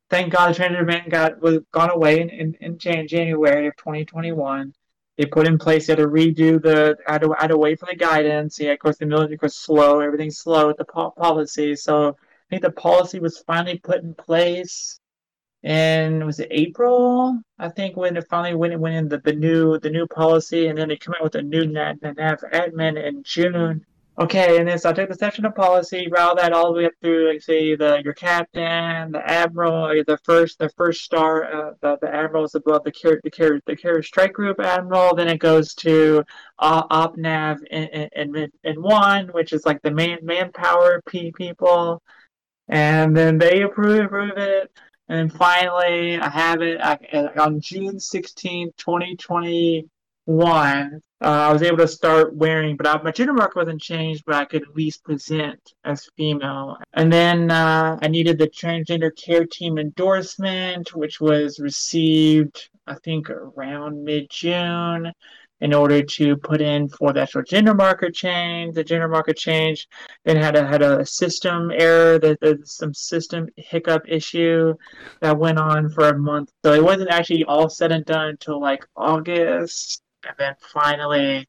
thank 0.10 0.32
God 0.34 0.54
the 0.56 0.60
transgender 0.64 0.88
ban 0.88 1.10
got 1.10 1.42
was 1.42 1.60
gone 1.72 1.90
away 1.92 2.22
in, 2.22 2.30
in, 2.30 2.56
in 2.62 2.78
Jan- 2.78 3.08
January 3.08 3.68
of 3.68 3.76
2021. 3.78 4.74
they 5.18 5.26
put 5.26 5.48
in 5.48 5.58
place. 5.58 5.88
They 5.88 5.94
had 5.94 6.00
to 6.00 6.08
redo 6.08 6.62
the. 6.62 6.98
I 7.08 7.14
had 7.14 7.22
to, 7.24 7.36
had 7.40 7.48
to 7.48 7.58
wait 7.58 7.80
for 7.80 7.88
the 7.90 7.96
guidance. 7.96 8.60
Yeah, 8.60 8.72
of 8.72 8.80
course, 8.80 8.98
the 8.98 9.06
military 9.06 9.40
was 9.42 9.56
slow. 9.56 10.00
Everything's 10.00 10.38
slow 10.40 10.68
with 10.68 10.78
the 10.78 10.86
po- 10.86 11.12
policy. 11.12 11.76
So 11.76 12.18
Think 12.54 12.62
the 12.62 12.72
policy 12.72 13.20
was 13.20 13.40
finally 13.48 13.80
put 13.80 14.04
in 14.04 14.14
place. 14.14 15.00
And 15.64 16.24
was 16.24 16.40
it 16.40 16.50
April? 16.52 17.42
I 17.58 17.70
think 17.70 17.98
when 17.98 18.16
it 18.16 18.28
finally 18.30 18.54
went 18.54 18.80
went 18.80 18.96
in 18.96 19.10
the, 19.10 19.18
the 19.18 19.34
new 19.34 19.80
the 19.80 19.90
new 19.90 20.06
policy, 20.06 20.68
and 20.68 20.78
then 20.78 20.90
they 20.90 20.98
come 20.98 21.16
out 21.16 21.24
with 21.24 21.34
a 21.34 21.42
new 21.42 21.64
NAVADMIN 21.64 23.04
in 23.04 23.24
June. 23.24 23.84
Okay, 24.20 24.60
and 24.60 24.68
then 24.68 24.78
so 24.78 24.92
I 24.92 24.94
took 24.94 25.10
the 25.10 25.16
section 25.16 25.44
of 25.48 25.56
policy, 25.56 26.08
route 26.12 26.38
that 26.38 26.54
all 26.54 26.72
the 26.72 26.78
way 26.78 26.86
up 26.86 26.92
through, 27.02 27.30
like 27.30 27.42
say 27.42 27.76
the 27.76 28.04
your 28.04 28.14
captain, 28.14 29.14
the 29.14 29.22
admiral, 29.28 29.88
or 29.88 30.04
the 30.04 30.20
first 30.24 30.60
the 30.60 30.70
first 30.78 31.02
star, 31.02 31.46
uh, 31.52 31.74
the 31.82 31.98
the 32.02 32.14
admiral 32.14 32.44
is 32.44 32.54
above 32.54 32.84
the 32.84 32.92
carrier 32.92 33.20
the 33.24 33.64
the 33.66 34.04
strike 34.04 34.34
group 34.34 34.60
admiral. 34.60 35.16
Then 35.16 35.28
it 35.28 35.40
goes 35.40 35.74
to 35.76 36.24
uh, 36.60 36.84
OPNAV 36.90 37.64
in, 37.72 38.10
in, 38.16 38.52
in 38.64 38.82
one, 38.84 39.30
which 39.30 39.54
is 39.54 39.66
like 39.66 39.82
the 39.82 39.90
man 39.90 40.20
manpower 40.22 41.02
p 41.08 41.32
people, 41.36 42.04
and 42.68 43.16
then 43.16 43.38
they 43.38 43.62
approve 43.62 44.06
approve 44.06 44.38
it. 44.38 44.72
And 45.10 45.32
finally, 45.32 46.18
I 46.18 46.30
have 46.30 46.62
it 46.62 46.82
I, 46.82 46.98
on 47.38 47.62
June 47.62 48.00
16, 48.00 48.72
2021 48.78 51.02
uh, 51.24 51.48
I 51.48 51.54
was 51.54 51.64
able 51.64 51.78
to 51.78 51.88
start 51.88 52.36
wearing, 52.36 52.76
but 52.76 52.86
I, 52.86 53.02
my 53.02 53.12
gender 53.12 53.32
marker 53.32 53.62
wasn't 53.62 53.82
changed, 53.82 54.24
but 54.26 54.36
I 54.36 54.44
could 54.44 54.64
at 54.64 54.76
least 54.76 55.06
present 55.06 55.74
as 55.86 56.10
female. 56.18 56.78
And 56.94 57.12
then 57.12 57.50
uh, 57.50 57.98
I 58.02 58.08
needed 58.10 58.38
the 58.38 58.50
transgender 58.50 59.10
care 59.16 59.46
team 59.46 59.78
endorsement, 59.78 60.94
which 60.94 61.22
was 61.22 61.60
received, 61.60 62.70
I 62.88 62.96
think, 62.96 63.30
around 63.30 64.04
mid 64.04 64.30
June. 64.30 65.14
In 65.64 65.74
order 65.74 66.02
to 66.04 66.36
put 66.36 66.62
in 66.62 66.90
for 66.90 67.14
the 67.14 67.22
actual 67.22 67.44
gender 67.44 67.74
marker 67.74 68.12
change, 68.12 68.76
the 68.76 68.84
gender 68.84 69.08
marker 69.08 69.34
change, 69.34 69.88
then 70.26 70.36
had 70.38 70.56
a 70.56 70.68
had 70.68 70.82
a 70.82 71.06
system 71.06 71.72
error, 71.72 72.20
that 72.20 72.62
some 72.66 72.94
system 72.94 73.48
hiccup 73.56 74.04
issue 74.08 74.76
that 75.22 75.38
went 75.38 75.58
on 75.58 75.90
for 75.90 76.10
a 76.10 76.18
month. 76.18 76.52
So 76.66 76.74
it 76.74 76.84
wasn't 76.84 77.12
actually 77.12 77.46
all 77.46 77.70
said 77.70 77.92
and 77.92 78.06
done 78.06 78.30
until 78.30 78.60
like 78.60 78.86
August 78.96 80.04
and 80.26 80.36
then 80.38 80.56
finally 80.60 81.48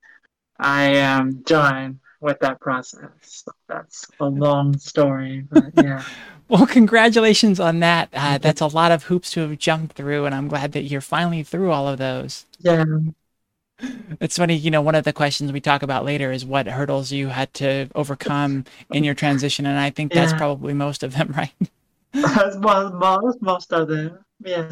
I 0.58 0.84
am 0.84 1.42
done 1.42 2.00
with 2.20 2.38
that 2.40 2.60
process. 2.60 3.44
That's 3.68 4.06
a 4.20 4.26
long 4.26 4.78
story, 4.78 5.44
but 5.50 5.64
yeah. 5.76 6.02
well, 6.48 6.66
congratulations 6.66 7.58
on 7.60 7.80
that. 7.80 8.08
Uh, 8.12 8.38
that's 8.38 8.60
a 8.60 8.66
lot 8.66 8.92
of 8.92 9.04
hoops 9.04 9.32
to 9.32 9.40
have 9.40 9.58
jumped 9.58 9.96
through, 9.96 10.24
and 10.24 10.34
I'm 10.34 10.48
glad 10.48 10.72
that 10.72 10.84
you're 10.84 11.00
finally 11.00 11.42
through 11.42 11.70
all 11.70 11.88
of 11.88 11.98
those. 11.98 12.46
Yeah. 12.60 12.84
It's 14.20 14.36
funny, 14.38 14.54
you 14.54 14.70
know, 14.70 14.82
one 14.82 14.94
of 14.94 15.04
the 15.04 15.12
questions 15.12 15.52
we 15.52 15.60
talk 15.60 15.82
about 15.82 16.04
later 16.04 16.30
is 16.30 16.44
what 16.44 16.66
hurdles 16.66 17.10
you 17.10 17.28
had 17.28 17.52
to 17.54 17.88
overcome 17.94 18.64
in 18.90 19.04
your 19.04 19.14
transition, 19.14 19.66
and 19.66 19.78
I 19.78 19.90
think 19.90 20.12
that's 20.12 20.32
yeah. 20.32 20.38
probably 20.38 20.74
most 20.74 21.02
of 21.02 21.14
them, 21.14 21.32
right? 21.36 21.52
That's 22.12 22.56
most, 22.56 23.42
most 23.42 23.72
of 23.72 23.88
them. 23.88 24.18
Yeah. 24.40 24.68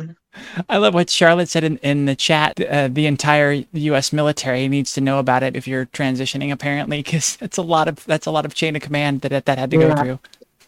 I 0.69 0.77
love 0.77 0.95
what 0.95 1.11
Charlotte 1.11 1.49
said 1.49 1.65
in, 1.65 1.79
in 1.79 2.07
the 2.07 2.15
chat. 2.15 2.61
Uh, 2.61 2.89
the 2.89 3.07
entire 3.07 3.65
U.S. 3.73 4.13
military 4.13 4.69
needs 4.69 4.93
to 4.95 5.01
know 5.01 5.19
about 5.19 5.43
it 5.43 5.57
if 5.57 5.67
you're 5.67 5.87
transitioning, 5.87 6.53
apparently, 6.53 6.99
because 6.99 7.37
that's 7.37 7.57
a 7.57 7.63
lot 7.63 7.89
of 7.89 8.05
that's 8.05 8.27
a 8.27 8.31
lot 8.31 8.45
of 8.45 8.55
chain 8.55 8.77
of 8.77 8.83
command 8.83 9.23
that 9.23 9.45
that 9.45 9.59
had 9.59 9.71
to 9.71 9.79
yeah. 9.79 9.95
go 9.95 10.19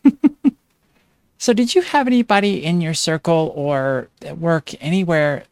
through. 0.03 0.53
so, 1.39 1.53
did 1.53 1.75
you 1.75 1.83
have 1.83 2.07
anybody 2.07 2.65
in 2.65 2.81
your 2.81 2.95
circle 2.95 3.53
or 3.55 4.09
at 4.23 4.39
work 4.39 4.71
anywhere 4.83 5.45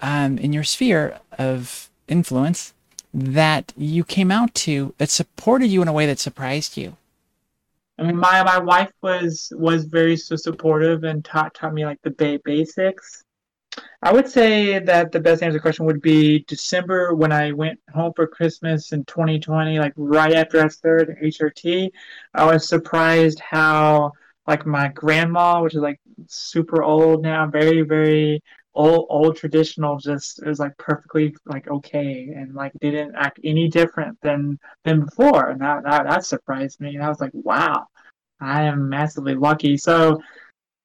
um, 0.00 0.38
in 0.38 0.52
your 0.52 0.64
sphere 0.64 1.18
of 1.38 1.90
influence 2.12 2.74
that 3.14 3.72
you 3.76 4.04
came 4.04 4.30
out 4.30 4.54
to 4.54 4.94
that 4.98 5.10
supported 5.10 5.68
you 5.68 5.82
in 5.82 5.88
a 5.88 5.92
way 5.92 6.06
that 6.06 6.18
surprised 6.18 6.76
you? 6.76 6.96
I 7.98 8.04
mean, 8.04 8.16
my 8.16 8.42
my 8.42 8.58
wife 8.58 8.92
was 9.02 9.52
was 9.56 9.84
very 9.84 10.16
so 10.16 10.36
supportive 10.36 11.04
and 11.04 11.24
taught 11.24 11.54
taught 11.54 11.74
me 11.74 11.84
like 11.84 12.00
the 12.02 12.10
ba- 12.10 12.40
basics. 12.44 13.24
I 14.02 14.12
would 14.12 14.28
say 14.28 14.78
that 14.80 15.12
the 15.12 15.20
best 15.20 15.42
answer 15.42 15.52
to 15.52 15.58
the 15.58 15.62
question 15.62 15.86
would 15.86 16.02
be 16.02 16.44
December 16.48 17.14
when 17.14 17.32
I 17.32 17.52
went 17.52 17.80
home 17.94 18.12
for 18.14 18.26
Christmas 18.26 18.92
in 18.92 19.04
2020, 19.04 19.78
like 19.78 19.92
right 19.96 20.34
after 20.34 20.62
I 20.62 20.68
started 20.68 21.16
HRT. 21.22 21.90
I 22.34 22.44
was 22.44 22.68
surprised 22.68 23.40
how 23.40 24.12
like 24.46 24.66
my 24.66 24.88
grandma, 24.88 25.62
which 25.62 25.74
is 25.74 25.80
like 25.82 26.00
super 26.26 26.82
old 26.82 27.22
now, 27.22 27.46
very 27.46 27.82
very 27.82 28.42
old 28.74 29.06
old 29.10 29.36
traditional, 29.36 29.98
just 29.98 30.42
is 30.46 30.58
like 30.58 30.76
perfectly 30.78 31.34
like 31.46 31.68
okay 31.68 32.32
and 32.34 32.54
like 32.54 32.72
didn't 32.80 33.14
act 33.14 33.40
any 33.44 33.68
different 33.68 34.18
than 34.22 34.58
than 34.84 35.04
before, 35.04 35.50
and 35.50 35.60
that 35.60 35.84
that, 35.84 36.04
that 36.08 36.24
surprised 36.24 36.80
me. 36.80 36.94
And 36.94 37.04
I 37.04 37.08
was 37.08 37.20
like, 37.20 37.32
wow, 37.34 37.86
I 38.40 38.62
am 38.64 38.88
massively 38.88 39.34
lucky. 39.34 39.76
So 39.76 40.20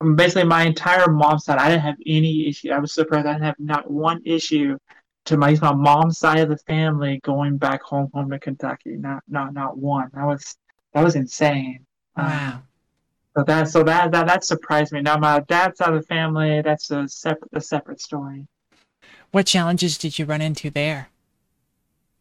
um, 0.01 0.15
basically, 0.15 0.44
my 0.46 0.63
entire 0.63 1.10
mom's 1.12 1.46
side, 1.46 1.58
I 1.58 1.70
didn't 1.70 1.84
have 1.84 1.98
any 2.06 2.48
issue. 2.48 2.72
I 2.72 2.79
was 2.79 2.94
surprised 2.94 3.27
I 3.27 3.34
didn't 3.34 3.46
have 3.46 3.60
not 3.60 3.89
one 3.89 4.22
issue 4.25 4.77
to 5.25 5.38
my 5.38 5.56
my 5.62 5.74
mom's 5.74 6.20
side 6.20 6.39
of 6.39 6.50
the 6.50 6.58
family 6.58 7.20
going 7.24 7.58
back 7.58 7.82
home 7.82 8.10
home 8.13 8.29
to 8.32 8.39
Kentucky. 8.39 8.96
Not 8.98 9.24
not 9.27 9.53
not 9.53 9.77
one. 9.77 10.10
That 10.13 10.25
was 10.25 10.56
that 10.94 11.03
was 11.03 11.15
insane. 11.15 11.86
Wow. 12.15 12.53
Um, 12.53 12.63
so 13.38 13.44
that 13.44 13.67
so 13.70 13.84
that 13.84 14.12
that 14.12 14.25
that 14.25 14.44
surprised 14.44 14.91
me. 14.91 15.01
Now 15.01 15.17
my 15.17 15.39
dad's 15.41 15.77
side 15.77 15.94
of 15.94 16.01
the 16.01 16.08
family, 16.08 16.62
that's 16.63 16.89
a 16.89 17.08
separate 17.08 17.51
a 17.53 17.62
separate 17.62 18.01
story. 18.01 18.48
What 19.32 19.46
challenges 19.46 19.98
did 19.98 20.17
you 20.17 20.25
run 20.25 20.41
into 20.41 20.72
there? 20.72 21.10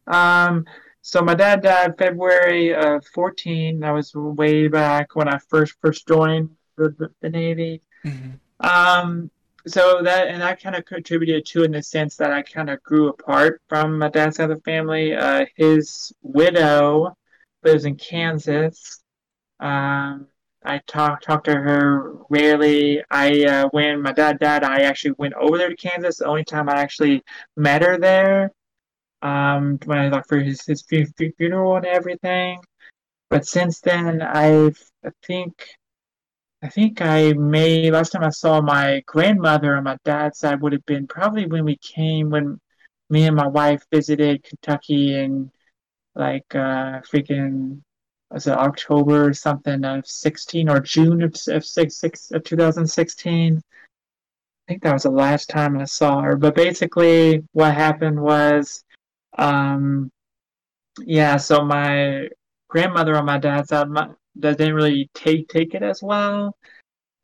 Um, 0.07 0.67
so 1.01 1.23
my 1.23 1.35
dad 1.35 1.63
died 1.63 1.97
February 1.97 2.75
of 2.75 3.03
14. 3.15 3.81
That 3.81 3.93
was 3.93 4.15
way 4.15 4.69
back 4.69 5.17
when 5.17 5.27
I 5.27 5.39
first 5.49 5.77
first 5.81 6.07
joined 6.07 6.51
the, 6.77 6.91
the, 6.91 7.11
the 7.23 7.31
Navy. 7.31 7.81
Mm-hmm. 8.05 8.67
Um, 8.67 9.31
so 9.67 10.03
that 10.03 10.29
and 10.29 10.43
that 10.43 10.63
kind 10.63 10.77
of 10.77 10.85
contributed 10.85 11.47
to 11.47 11.65
in 11.65 11.73
the 11.73 11.83
sense 11.83 12.17
that 12.17 12.31
I 12.31 12.43
kind 12.43 12.69
of 12.69 12.83
grew 12.83 13.09
apart 13.09 13.63
from 13.71 13.99
my 13.99 14.11
dad's 14.11 14.37
side 14.37 14.51
of 14.51 14.59
the 14.59 14.63
family. 14.65 15.15
Uh, 15.15 15.47
his 15.57 16.13
widow 16.21 17.17
lives 17.65 17.87
in 17.87 17.97
Kansas. 17.97 19.03
Um, 19.61 20.27
I 20.67 20.81
talk 20.87 21.23
talk 21.23 21.45
to 21.45 21.53
her 21.55 22.15
rarely. 22.31 23.03
I 23.11 23.45
uh, 23.45 23.69
when 23.71 24.03
my 24.03 24.13
dad 24.13 24.39
died, 24.39 24.65
I 24.65 24.83
actually 24.83 25.15
went 25.19 25.35
over 25.35 25.59
there 25.59 25.69
to 25.71 25.77
Kansas. 25.77 26.19
The 26.19 26.27
only 26.27 26.45
time 26.45 26.69
I 26.69 26.75
actually 26.81 27.23
met 27.57 27.83
her 27.83 27.99
there 27.99 28.53
um, 29.23 29.79
when 29.85 29.99
I 29.99 30.09
like 30.09 30.27
for 30.27 30.39
his 30.39 30.65
his 30.67 30.85
funeral 31.39 31.77
and 31.77 31.87
everything. 31.87 32.61
But 33.31 33.47
since 33.47 33.81
then, 33.81 34.23
I've 34.23 34.79
I 35.05 35.11
think 35.27 35.67
I 36.63 36.69
think 36.69 37.01
I 37.03 37.33
may 37.35 37.91
last 37.91 38.11
time 38.11 38.25
I 38.25 38.31
saw 38.31 38.61
my 38.61 39.03
grandmother 39.07 39.77
on 39.77 39.85
my 39.85 39.97
dad's 40.05 40.39
side 40.39 40.61
would 40.63 40.73
have 40.73 40.87
been 40.87 41.07
probably 41.07 41.47
when 41.47 41.65
we 41.65 41.77
came 41.79 42.31
when 42.31 42.61
me 43.11 43.27
and 43.27 43.37
my 43.37 43.47
wife 43.47 43.85
visited 43.93 44.43
Kentucky 44.43 45.15
and 45.15 45.51
like 46.15 46.55
uh 46.55 47.01
freaking 47.03 47.83
was 48.31 48.47
it 48.47 48.53
October 48.53 49.29
or 49.29 49.35
something 49.35 49.85
of 49.85 50.07
16 50.07 50.69
or 50.69 50.81
June 50.81 51.23
of, 51.23 51.37
of, 51.49 51.65
six, 51.65 51.97
six, 51.97 52.31
of 52.33 52.43
2016. 52.45 53.57
I 53.57 54.73
think 54.73 54.83
that 54.83 54.93
was 54.93 55.05
the 55.05 55.11
last 55.11 55.49
time 55.49 55.79
I 55.79 55.85
saw 55.85 56.21
her. 56.23 56.37
But 56.37 56.57
basically, 56.57 57.45
what 57.53 57.75
happened 57.75 58.21
was 58.21 58.83
um, 59.39 60.11
yeah, 61.05 61.37
so 61.37 61.65
my 61.65 62.29
grandmother 62.69 63.17
on 63.17 63.27
my 63.27 63.39
dad's 63.39 63.69
side 63.69 63.89
my, 63.89 64.09
didn't 64.39 64.75
really 64.75 65.09
take 65.15 65.49
take 65.49 65.75
it 65.75 65.83
as 65.83 66.03
well 66.03 66.57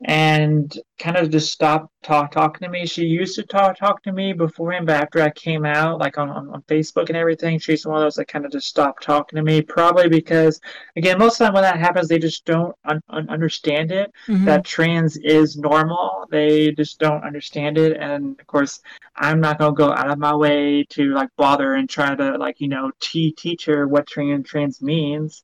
and 0.05 0.77
kind 0.99 1.15
of 1.15 1.29
just 1.29 1.51
stopped 1.51 1.87
talk, 2.03 2.31
talking 2.31 2.65
to 2.65 2.71
me. 2.71 2.85
She 2.85 3.05
used 3.05 3.35
to 3.35 3.43
talk 3.43 3.77
talk 3.77 4.03
to 4.03 4.11
me 4.11 4.33
beforehand, 4.33 4.85
but 4.85 5.01
after 5.01 5.21
I 5.21 5.29
came 5.29 5.65
out, 5.65 5.99
like 5.99 6.17
on, 6.17 6.29
on, 6.29 6.49
on 6.49 6.61
Facebook 6.63 7.07
and 7.07 7.17
everything, 7.17 7.57
she's 7.57 7.85
one 7.85 7.97
of 7.97 8.03
those 8.03 8.15
that 8.15 8.27
kind 8.27 8.45
of 8.45 8.51
just 8.51 8.67
stopped 8.67 9.03
talking 9.03 9.37
to 9.37 9.43
me. 9.43 9.61
Probably 9.61 10.09
because, 10.09 10.59
again, 10.97 11.17
most 11.17 11.33
of 11.33 11.39
the 11.39 11.45
time 11.45 11.53
when 11.53 11.63
that 11.63 11.79
happens, 11.79 12.09
they 12.09 12.19
just 12.19 12.43
don't 12.45 12.75
un- 12.85 13.01
un- 13.09 13.29
understand 13.29 13.91
it. 13.91 14.11
Mm-hmm. 14.27 14.45
That 14.45 14.65
trans 14.65 15.15
is 15.17 15.57
normal. 15.57 16.27
They 16.29 16.71
just 16.71 16.99
don't 16.99 17.23
understand 17.23 17.77
it, 17.77 17.97
and 17.97 18.37
of 18.39 18.47
course, 18.47 18.81
I'm 19.15 19.39
not 19.39 19.57
gonna 19.57 19.73
go 19.73 19.93
out 19.93 20.11
of 20.11 20.19
my 20.19 20.35
way 20.35 20.83
to 20.89 21.13
like 21.13 21.29
bother 21.37 21.75
and 21.75 21.89
try 21.89 22.13
to 22.13 22.37
like 22.37 22.59
you 22.59 22.67
know 22.67 22.91
t- 22.99 23.31
teach 23.31 23.65
her 23.65 23.87
what 23.87 24.07
trans 24.07 24.47
trans 24.47 24.81
means. 24.81 25.43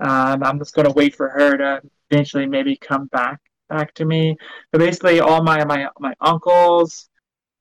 Um, 0.00 0.44
I'm 0.44 0.58
just 0.60 0.74
gonna 0.74 0.92
wait 0.92 1.16
for 1.16 1.28
her 1.30 1.56
to 1.56 1.82
eventually 2.10 2.46
maybe 2.46 2.76
come 2.76 3.06
back 3.06 3.40
back 3.68 3.94
to 3.94 4.04
me. 4.04 4.36
But 4.72 4.78
basically, 4.78 5.20
all 5.20 5.42
my 5.42 5.64
my 5.64 5.88
my 5.98 6.14
uncles 6.20 7.08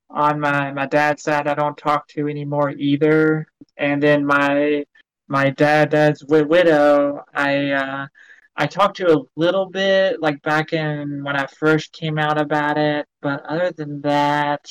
on 0.10 0.40
my 0.40 0.72
my 0.72 0.86
dad's 0.86 1.24
side, 1.24 1.48
I 1.48 1.54
don't 1.54 1.78
talk 1.78 2.08
to 2.10 2.28
anymore 2.28 2.72
either. 2.72 3.48
And 3.78 4.02
then 4.02 4.26
my 4.26 4.86
my 5.28 5.50
dad 5.52 5.90
dad's 5.90 6.24
widow, 6.26 7.24
I 7.34 7.72
uh, 7.72 8.08
I 8.56 8.68
talked 8.68 8.98
to 8.98 9.18
a 9.18 9.24
little 9.36 9.70
bit, 9.70 10.22
like 10.22 10.42
back 10.42 10.74
in 10.74 11.24
when 11.24 11.36
I 11.36 11.48
first 11.48 11.94
came 11.94 12.18
out 12.18 12.40
about 12.40 12.78
it. 12.78 13.06
But 13.22 13.46
other 13.46 13.72
than 13.72 14.02
that, 14.02 14.66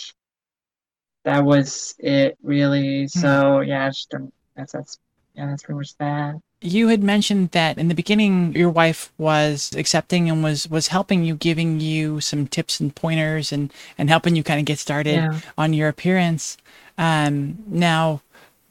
that 1.25 1.45
was 1.45 1.95
it 1.99 2.39
really. 2.43 3.09
So 3.09 3.61
yeah, 3.61 3.89
just 3.89 4.15
that's 4.57 4.73
that's 4.73 4.99
yeah, 5.37 5.47
that's 5.47 5.63
pretty 5.63 5.79
much 5.79 5.97
that. 5.99 6.37
You 6.63 6.89
had 6.89 7.03
mentioned 7.03 7.51
that 7.51 7.77
in 7.77 7.89
the 7.89 7.95
beginning 7.95 8.55
your 8.55 8.71
wife 8.71 9.13
was 9.19 9.73
accepting 9.77 10.31
and 10.31 10.43
was 10.43 10.69
was 10.69 10.89
helping 10.89 11.23
you, 11.23 11.35
giving 11.37 11.81
you 11.81 12.21
some 12.21 12.47
tips 12.47 12.81
and 12.81 12.95
pointers 12.95 13.53
and 13.53 13.73
and 13.99 14.09
helping 14.09 14.35
you 14.37 14.43
kind 14.43 14.59
of 14.59 14.65
get 14.67 14.79
started 14.79 15.17
Yeah. 15.17 15.41
on 15.59 15.75
your 15.75 15.89
appearance. 15.89 16.57
Um, 16.99 17.59
now, 17.67 18.23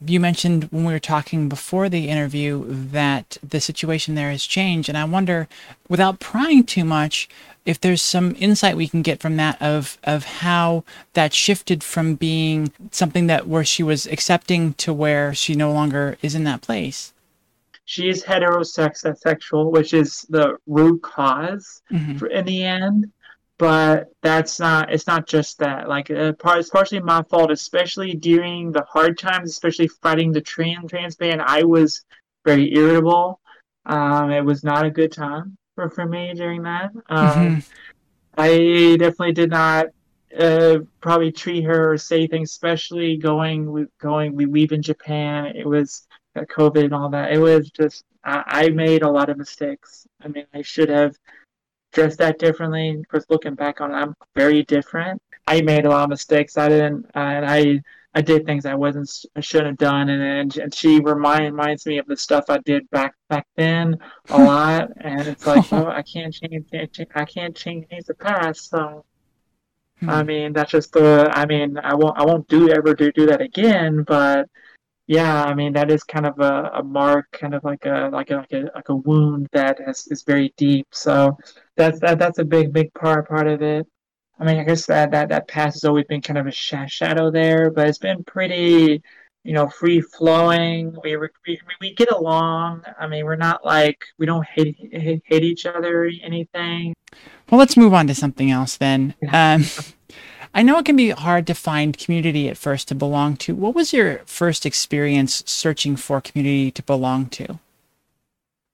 you 0.06 0.20
mentioned 0.20 0.66
when 0.66 0.86
we 0.86 0.94
were 0.94 1.00
talking 1.00 1.50
before 1.50 1.90
the 1.90 2.10
interview 2.10 2.66
that 2.68 3.38
the 3.48 3.60
situation 3.62 4.16
there 4.16 4.32
has 4.32 4.46
changed, 4.46 4.90
and 4.90 4.98
I 4.98 5.06
wonder, 5.06 5.48
without 5.90 6.20
prying 6.20 6.64
too 6.64 6.84
much, 6.86 7.30
if 7.66 7.80
there's 7.82 8.02
some 8.02 8.36
insight 8.38 8.78
we 8.78 8.88
can 8.88 9.02
get 9.02 9.20
from 9.22 9.38
that 9.38 9.60
of 9.62 9.98
of 10.04 10.24
how 10.26 10.84
that 11.14 11.34
shifted 11.34 11.84
from 11.84 12.16
being 12.16 12.72
something 12.92 13.28
that 13.28 13.48
where 13.48 13.66
she 13.66 13.82
was 13.84 14.06
accepting 14.08 14.74
to 14.76 14.94
where 14.94 15.34
she 15.34 15.56
no 15.56 15.72
longer 15.72 16.18
is 16.22 16.36
in 16.36 16.44
that 16.44 16.62
place. 16.62 17.14
She 17.86 18.10
is 18.10 18.24
heterosexual, 18.24 19.72
which 19.72 19.94
is 19.94 20.26
the 20.30 20.58
root 20.68 21.02
cause 21.04 21.82
Mhm. 21.92 22.18
for, 22.20 22.28
in 22.28 22.46
the 22.46 22.64
end. 22.64 23.12
But 23.58 24.10
that's 24.22 24.60
not. 24.60 24.92
It's 24.92 25.08
not 25.08 25.28
just 25.28 25.60
that. 25.60 25.88
Like 25.88 26.12
uh, 26.12 26.34
part, 26.34 26.60
it's 26.60 26.70
partially 26.70 27.00
my 27.00 27.24
fault, 27.24 27.52
especially 27.52 28.14
during 28.14 28.72
the 28.72 28.84
hard 28.84 29.18
times, 29.18 29.50
especially 29.50 29.88
fighting 29.88 30.32
the 30.34 30.42
trans 30.42 30.90
trans 30.90 31.16
ban. 31.16 31.42
I 31.42 31.64
was 31.64 32.04
very 32.44 32.74
irritable. 32.76 33.40
Um, 33.86 34.32
it 34.32 34.44
was 34.44 34.64
not 34.64 34.86
a 34.86 34.90
good 34.92 35.12
time 35.12 35.56
for, 35.76 35.90
for 35.90 36.06
me 36.06 36.34
during 36.34 36.64
that. 36.64 36.92
Um, 37.10 37.58
Mhm. 37.58 37.66
I 38.38 38.98
definitely 38.98 39.32
did 39.32 39.50
not 39.52 39.88
uh, 40.38 40.80
probably 41.00 41.32
treat 41.32 41.64
her 41.64 41.94
or 41.94 41.98
say 41.98 42.28
things, 42.28 42.52
especially 42.52 43.16
going 43.18 43.88
going 44.02 44.36
we 44.36 44.46
leave 44.46 44.74
in 44.74 44.82
Japan. 44.82 45.46
It 45.56 45.66
was 45.66 46.08
uh, 46.36 46.42
COVID 46.42 46.84
and 46.84 46.94
all 46.94 47.10
that. 47.10 47.32
It 47.32 47.40
was 47.40 47.70
just 47.72 48.04
I, 48.26 48.44
I 48.46 48.70
made 48.70 49.04
a 49.04 49.10
lot 49.10 49.30
of 49.30 49.38
mistakes. 49.38 50.06
I 50.22 50.28
mean, 50.28 50.46
I 50.54 50.62
should 50.62 50.90
have 50.90 51.16
dressed 51.96 52.20
that 52.20 52.40
differently. 52.40 53.04
Course, 53.12 53.26
looking 53.30 53.56
back 53.56 53.82
on 53.82 53.92
it, 53.92 53.96
I'm 53.96 54.16
very 54.36 54.64
different. 54.64 55.22
I 55.48 55.62
made 55.62 55.86
a 55.86 55.90
lot 55.92 56.06
of 56.06 56.10
mistakes. 56.12 56.58
I 56.58 56.70
didn't, 56.70 57.06
uh, 57.16 57.20
and 57.20 57.46
I 57.46 57.82
I 58.16 58.22
did 58.22 58.46
things 58.46 58.66
I 58.68 58.76
wasn't 58.76 59.12
I 59.38 59.42
shouldn't 59.42 59.70
have 59.70 59.78
done, 59.78 60.10
and 60.10 60.24
and, 60.24 60.58
and 60.58 60.76
she 60.76 61.00
remind, 61.02 61.46
reminds 61.46 61.86
me 61.88 62.00
of 62.00 62.08
the 62.08 62.18
stuff 62.18 62.46
I 62.50 62.60
did 62.60 62.90
back 62.92 63.16
back 63.30 63.48
then 63.58 63.98
a 64.30 64.40
lot, 64.42 64.90
and 65.02 65.28
it's 65.30 65.46
like, 65.48 65.66
oh, 65.72 65.88
I 65.88 66.04
can't 66.04 66.34
change, 66.34 66.68
can't 66.72 66.94
change 66.94 67.10
I 67.16 67.26
can't 67.26 67.56
change 67.56 67.88
the 68.08 68.16
past. 68.16 68.70
So 68.70 69.06
I 70.08 70.24
Hmm. 70.24 70.26
mean, 70.26 70.54
that's 70.54 70.72
just 70.72 70.92
the. 70.94 71.30
I 71.34 71.46
mean, 71.46 71.78
I 71.78 71.96
won't 71.96 72.18
I 72.18 72.26
won't 72.26 72.48
do 72.48 72.70
ever 72.72 72.94
do 72.94 73.12
do 73.12 73.26
that 73.28 73.42
again, 73.42 74.04
but. 74.04 74.50
Yeah, 75.08 75.44
I 75.44 75.54
mean 75.54 75.74
that 75.74 75.92
is 75.92 76.04
kind 76.04 76.26
of 76.26 76.40
a, 76.40 76.72
a 76.76 76.84
mark, 76.84 77.32
kind 77.32 77.54
of 77.54 77.64
like 77.64 77.86
a 77.86 78.10
like 78.12 78.32
a 78.32 78.36
like 78.38 78.54
a 78.54 78.72
like 78.74 78.90
a 78.90 78.96
wound 78.96 79.48
that 79.52 79.80
has, 79.86 80.08
is 80.08 80.24
very 80.24 80.54
deep. 80.58 80.88
So 80.92 81.38
that's 81.78 82.00
that 82.00 82.18
that's 82.18 82.40
a 82.40 82.46
big 82.46 82.74
big 82.74 82.94
part 82.94 83.28
part 83.28 83.48
of 83.48 83.62
it. 83.62 83.86
I 84.40 84.46
mean, 84.46 84.58
I 84.58 84.64
guess 84.64 84.86
that 84.88 85.12
that 85.12 85.30
that 85.30 85.48
past 85.48 85.76
has 85.76 85.84
always 85.86 86.06
been 86.06 86.22
kind 86.22 86.38
of 86.40 86.48
a 86.48 86.52
sh- 86.52 86.74
shadow 86.88 87.30
there, 87.32 87.70
but 87.72 87.88
it's 87.88 88.00
been 88.00 88.24
pretty, 88.24 89.02
you 89.44 89.54
know, 89.54 89.68
free 89.70 90.02
flowing. 90.02 90.96
We, 91.04 91.16
we 91.18 91.30
we 91.48 91.60
we 91.80 91.94
get 91.94 92.12
along. 92.12 92.84
I 93.00 93.08
mean, 93.08 93.26
we're 93.26 93.36
not 93.36 93.64
like 93.64 94.04
we 94.18 94.26
don't 94.26 94.46
hate 94.46 94.76
hate, 94.92 95.22
hate 95.26 95.44
each 95.44 95.68
other 95.68 96.06
or 96.06 96.12
anything. 96.24 96.96
Well, 97.50 97.60
let's 97.60 97.78
move 97.78 97.94
on 97.94 98.08
to 98.08 98.16
something 98.16 98.50
else 98.50 98.78
then. 98.78 99.14
Um, 99.32 99.66
I 100.56 100.64
know 100.64 100.78
it 100.80 100.86
can 100.86 100.96
be 100.96 101.10
hard 101.10 101.46
to 101.48 101.54
find 101.54 101.98
community 101.98 102.48
at 102.48 102.56
first 102.58 102.88
to 102.88 102.96
belong 102.96 103.36
to. 103.38 103.54
What 103.54 103.76
was 103.76 103.92
your 103.92 104.20
first 104.26 104.66
experience 104.66 105.44
searching 105.46 105.98
for 105.98 106.22
community 106.22 106.72
to 106.72 106.82
belong 106.82 107.26
to? 107.32 107.60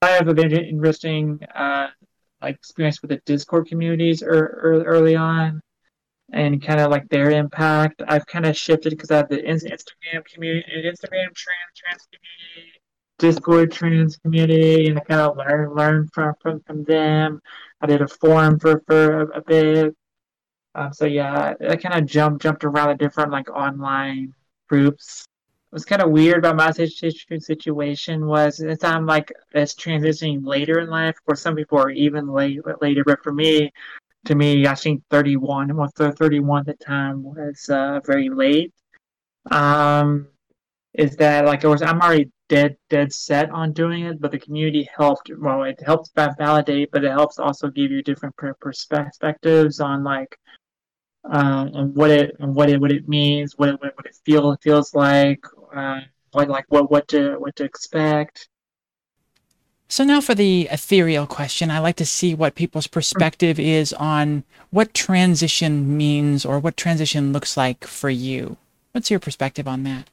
I 0.03 0.09
have 0.11 0.27
a 0.27 0.33
very 0.35 0.69
interesting 0.69 1.39
uh 1.55 1.87
like 2.39 2.55
experience 2.55 3.01
with 3.01 3.09
the 3.09 3.21
Discord 3.25 3.67
communities 3.67 4.21
er, 4.23 4.61
er, 4.63 4.83
early 4.85 5.15
on. 5.15 5.61
and 6.31 6.61
kind 6.61 6.79
of 6.79 6.91
like 6.91 7.07
their 7.09 7.31
impact. 7.31 8.01
I've 8.07 8.25
kind 8.25 8.45
of 8.45 8.55
shifted 8.55 8.91
because 8.91 9.11
I 9.11 9.17
have 9.17 9.29
the 9.29 9.41
Instagram 9.41 10.25
community, 10.25 10.65
Instagram 10.85 11.33
trans 11.35 11.73
trans 11.75 12.07
community, 12.13 12.71
Discord 13.19 13.71
trans 13.71 14.17
community, 14.17 14.87
and 14.87 14.97
I 14.99 15.01
kind 15.01 15.21
of 15.21 15.37
learn 15.37 15.73
learn 15.75 16.09
from 16.13 16.33
from 16.41 16.61
from 16.61 16.83
them. 16.83 17.41
I 17.81 17.87
did 17.87 18.01
a 18.01 18.07
forum 18.07 18.59
for 18.59 18.81
for 18.87 19.21
a, 19.21 19.39
a 19.39 19.41
bit. 19.41 19.95
Um, 20.75 20.93
so 20.93 21.05
yeah, 21.05 21.53
I 21.69 21.75
kind 21.75 21.95
of 21.95 22.05
jumped 22.05 22.41
jumped 22.43 22.63
around 22.63 22.89
the 22.89 22.95
different 22.95 23.31
like 23.31 23.49
online 23.49 24.33
groups. 24.69 25.25
Was 25.71 25.85
kind 25.85 26.01
of 26.01 26.11
weird 26.11 26.39
about 26.39 26.57
my 26.57 26.71
situation 26.71 28.27
was 28.27 28.59
as 28.59 28.83
I'm 28.83 29.05
like 29.05 29.31
it's 29.53 29.73
transitioning 29.73 30.45
later 30.45 30.79
in 30.79 30.89
life. 30.89 31.15
Of 31.17 31.25
course, 31.25 31.41
some 31.41 31.55
people 31.55 31.77
are 31.77 31.89
even 31.89 32.27
late 32.27 32.59
later, 32.81 33.03
but 33.05 33.23
for 33.23 33.31
me, 33.31 33.71
to 34.25 34.35
me, 34.35 34.67
I 34.67 34.75
think 34.75 35.03
31, 35.09 35.75
well, 35.75 35.91
th- 35.97 36.15
31 36.15 36.59
at 36.61 36.65
the 36.77 36.85
time 36.85 37.23
was 37.23 37.69
uh, 37.69 37.99
very 38.05 38.29
late. 38.29 38.73
Um, 39.49 40.27
is 40.93 41.15
that 41.17 41.45
like, 41.45 41.63
was, 41.63 41.81
I'm 41.81 42.01
already 42.01 42.29
dead, 42.49 42.77
dead 42.89 43.13
set 43.13 43.49
on 43.49 43.73
doing 43.73 44.05
it, 44.05 44.21
but 44.21 44.31
the 44.31 44.39
community 44.39 44.87
helped. 44.95 45.31
Well, 45.35 45.63
it 45.63 45.81
helps 45.83 46.11
validate, 46.13 46.91
but 46.91 47.03
it 47.03 47.11
helps 47.11 47.39
also 47.39 47.69
give 47.69 47.91
you 47.91 48.03
different 48.03 48.35
perspectives 48.59 49.79
on 49.79 50.03
like, 50.03 50.37
um, 51.25 51.71
on 51.75 51.93
what 51.93 52.11
it, 52.11 52.35
on 52.39 52.53
what 52.53 52.69
it, 52.69 52.79
what 52.81 52.91
it 52.91 53.07
means, 53.07 53.57
what 53.57 53.69
it, 53.69 53.79
what 53.81 54.05
it 54.05 54.15
feel, 54.25 54.55
feels 54.61 54.93
like, 54.95 55.43
uh, 55.75 56.01
what, 56.31 56.49
like, 56.49 56.65
what, 56.69 56.89
what 56.91 57.07
to, 57.09 57.35
what 57.35 57.55
to 57.57 57.63
expect. 57.63 58.47
So 59.87 60.03
now 60.03 60.21
for 60.21 60.33
the 60.33 60.67
ethereal 60.71 61.27
question, 61.27 61.69
I 61.69 61.79
like 61.79 61.97
to 61.97 62.05
see 62.05 62.33
what 62.33 62.55
people's 62.55 62.87
perspective 62.87 63.59
is 63.59 63.93
on 63.93 64.43
what 64.71 64.93
transition 64.93 65.95
means 65.97 66.45
or 66.45 66.59
what 66.59 66.77
transition 66.77 67.31
looks 67.33 67.57
like 67.57 67.85
for 67.85 68.09
you. 68.09 68.57
What's 68.93 69.11
your 69.11 69.19
perspective 69.19 69.67
on 69.67 69.83
that? 69.83 70.09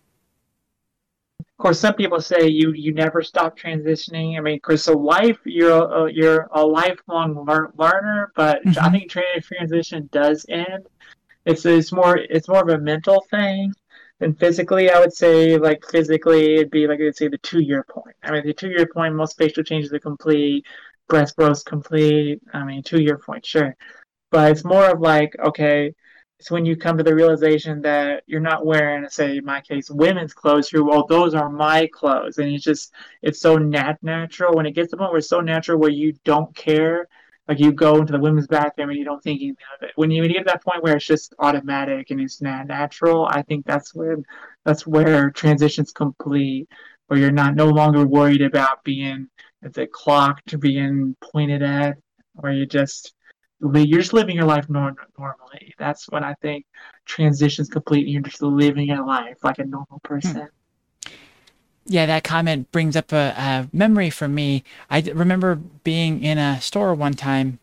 Of 1.40 1.62
course, 1.62 1.78
some 1.80 1.94
people 1.94 2.20
say 2.20 2.48
you 2.48 2.72
you 2.72 2.92
never 2.94 3.22
stop 3.22 3.58
transitioning. 3.58 4.36
I 4.36 4.40
mean, 4.40 4.56
because 4.56 4.82
so 4.84 4.96
life 4.96 5.38
you're 5.44 6.06
a, 6.06 6.12
you're 6.12 6.48
a 6.52 6.64
lifelong 6.66 7.44
learner, 7.76 8.32
but 8.36 8.62
I 8.76 8.90
Mhm. 8.90 8.90
think 8.90 9.10
transition 9.10 10.08
does 10.12 10.46
end. 10.48 10.86
It's 11.48 11.64
it's 11.66 11.92
more 11.92 12.16
it's 12.18 12.48
more 12.48 12.62
of 12.62 12.68
a 12.68 12.78
mental 12.82 13.24
thing 13.30 13.72
than 14.20 14.34
physically. 14.34 14.90
I 14.90 15.00
would 15.00 15.12
say 15.14 15.56
like 15.58 15.84
physically 15.90 16.56
it'd 16.56 16.70
be 16.70 16.86
like 16.86 17.00
I'd 17.00 17.16
say 17.16 17.28
the 17.28 17.38
two 17.38 17.60
year 17.60 17.84
point. 17.88 18.16
I 18.22 18.32
mean, 18.32 18.46
the 18.46 18.54
two 18.54 18.68
year 18.70 18.86
point, 18.92 19.14
most 19.14 19.36
facial 19.38 19.64
changes 19.64 19.92
are 19.92 19.98
complete, 19.98 20.66
breast 21.08 21.36
growth 21.36 21.64
complete. 21.64 22.40
I 22.52 22.64
mean, 22.64 22.82
two 22.82 23.00
year 23.02 23.18
point, 23.18 23.46
sure 23.46 23.74
but 24.30 24.50
it's 24.52 24.64
more 24.64 24.90
of 24.90 25.00
like 25.00 25.34
okay 25.40 25.92
it's 26.38 26.50
when 26.50 26.64
you 26.64 26.76
come 26.76 26.96
to 26.98 27.04
the 27.04 27.14
realization 27.14 27.82
that 27.82 28.22
you're 28.26 28.40
not 28.40 28.64
wearing 28.66 29.08
say 29.08 29.38
in 29.38 29.44
my 29.44 29.60
case 29.60 29.90
women's 29.90 30.34
clothes 30.34 30.70
you're 30.72 30.84
well 30.84 31.06
those 31.06 31.34
are 31.34 31.50
my 31.50 31.88
clothes 31.92 32.38
and 32.38 32.48
it's 32.52 32.64
just 32.64 32.92
it's 33.22 33.40
so 33.40 33.56
nat- 33.56 34.02
natural 34.02 34.54
when 34.54 34.66
it 34.66 34.72
gets 34.72 34.90
to 34.90 34.96
the 34.96 34.98
point 34.98 35.12
where 35.12 35.18
it's 35.18 35.28
so 35.28 35.40
natural 35.40 35.78
where 35.78 35.90
you 35.90 36.12
don't 36.24 36.54
care 36.54 37.08
like 37.48 37.58
you 37.58 37.72
go 37.72 37.96
into 37.96 38.12
the 38.12 38.20
women's 38.20 38.46
bathroom 38.46 38.90
and 38.90 38.98
you 38.98 39.04
don't 39.04 39.22
think 39.22 39.40
anything 39.40 39.56
of 39.76 39.88
it 39.88 39.92
when 39.96 40.10
you, 40.10 40.22
when 40.22 40.30
you 40.30 40.36
get 40.36 40.46
to 40.46 40.52
that 40.52 40.64
point 40.64 40.82
where 40.82 40.96
it's 40.96 41.06
just 41.06 41.34
automatic 41.38 42.10
and 42.10 42.20
it's 42.20 42.40
not 42.40 42.66
natural 42.66 43.26
i 43.30 43.42
think 43.42 43.64
that's 43.66 43.94
when 43.94 44.22
that's 44.64 44.86
where 44.86 45.30
transition's 45.30 45.92
complete 45.92 46.68
where 47.06 47.18
you're 47.18 47.30
not 47.30 47.54
no 47.54 47.66
longer 47.66 48.06
worried 48.06 48.42
about 48.42 48.84
being 48.84 49.28
it's 49.62 49.78
a 49.78 49.86
clocked 49.86 50.58
being 50.60 51.16
pointed 51.32 51.62
at 51.62 51.96
where 52.34 52.52
you 52.52 52.66
just 52.66 53.14
you're 53.60 54.00
just 54.00 54.12
living 54.12 54.36
your 54.36 54.44
life 54.44 54.66
nor- 54.68 54.94
normally. 55.18 55.74
That's 55.78 56.08
when 56.08 56.24
I 56.24 56.34
think 56.34 56.64
transition's 57.06 57.68
complete. 57.68 58.04
And 58.04 58.12
you're 58.12 58.22
just 58.22 58.42
living 58.42 58.86
your 58.86 59.04
life 59.04 59.38
like 59.42 59.58
a 59.58 59.64
normal 59.64 60.00
hmm. 60.04 60.08
person. 60.08 60.48
Yeah, 61.90 62.04
that 62.06 62.22
comment 62.22 62.70
brings 62.70 62.96
up 62.96 63.12
a, 63.12 63.34
a 63.36 63.68
memory 63.72 64.10
for 64.10 64.28
me. 64.28 64.62
I 64.90 65.00
remember 65.00 65.56
being 65.56 66.22
in 66.22 66.36
a 66.36 66.60
store 66.60 66.94
one 66.94 67.14
time, 67.14 67.58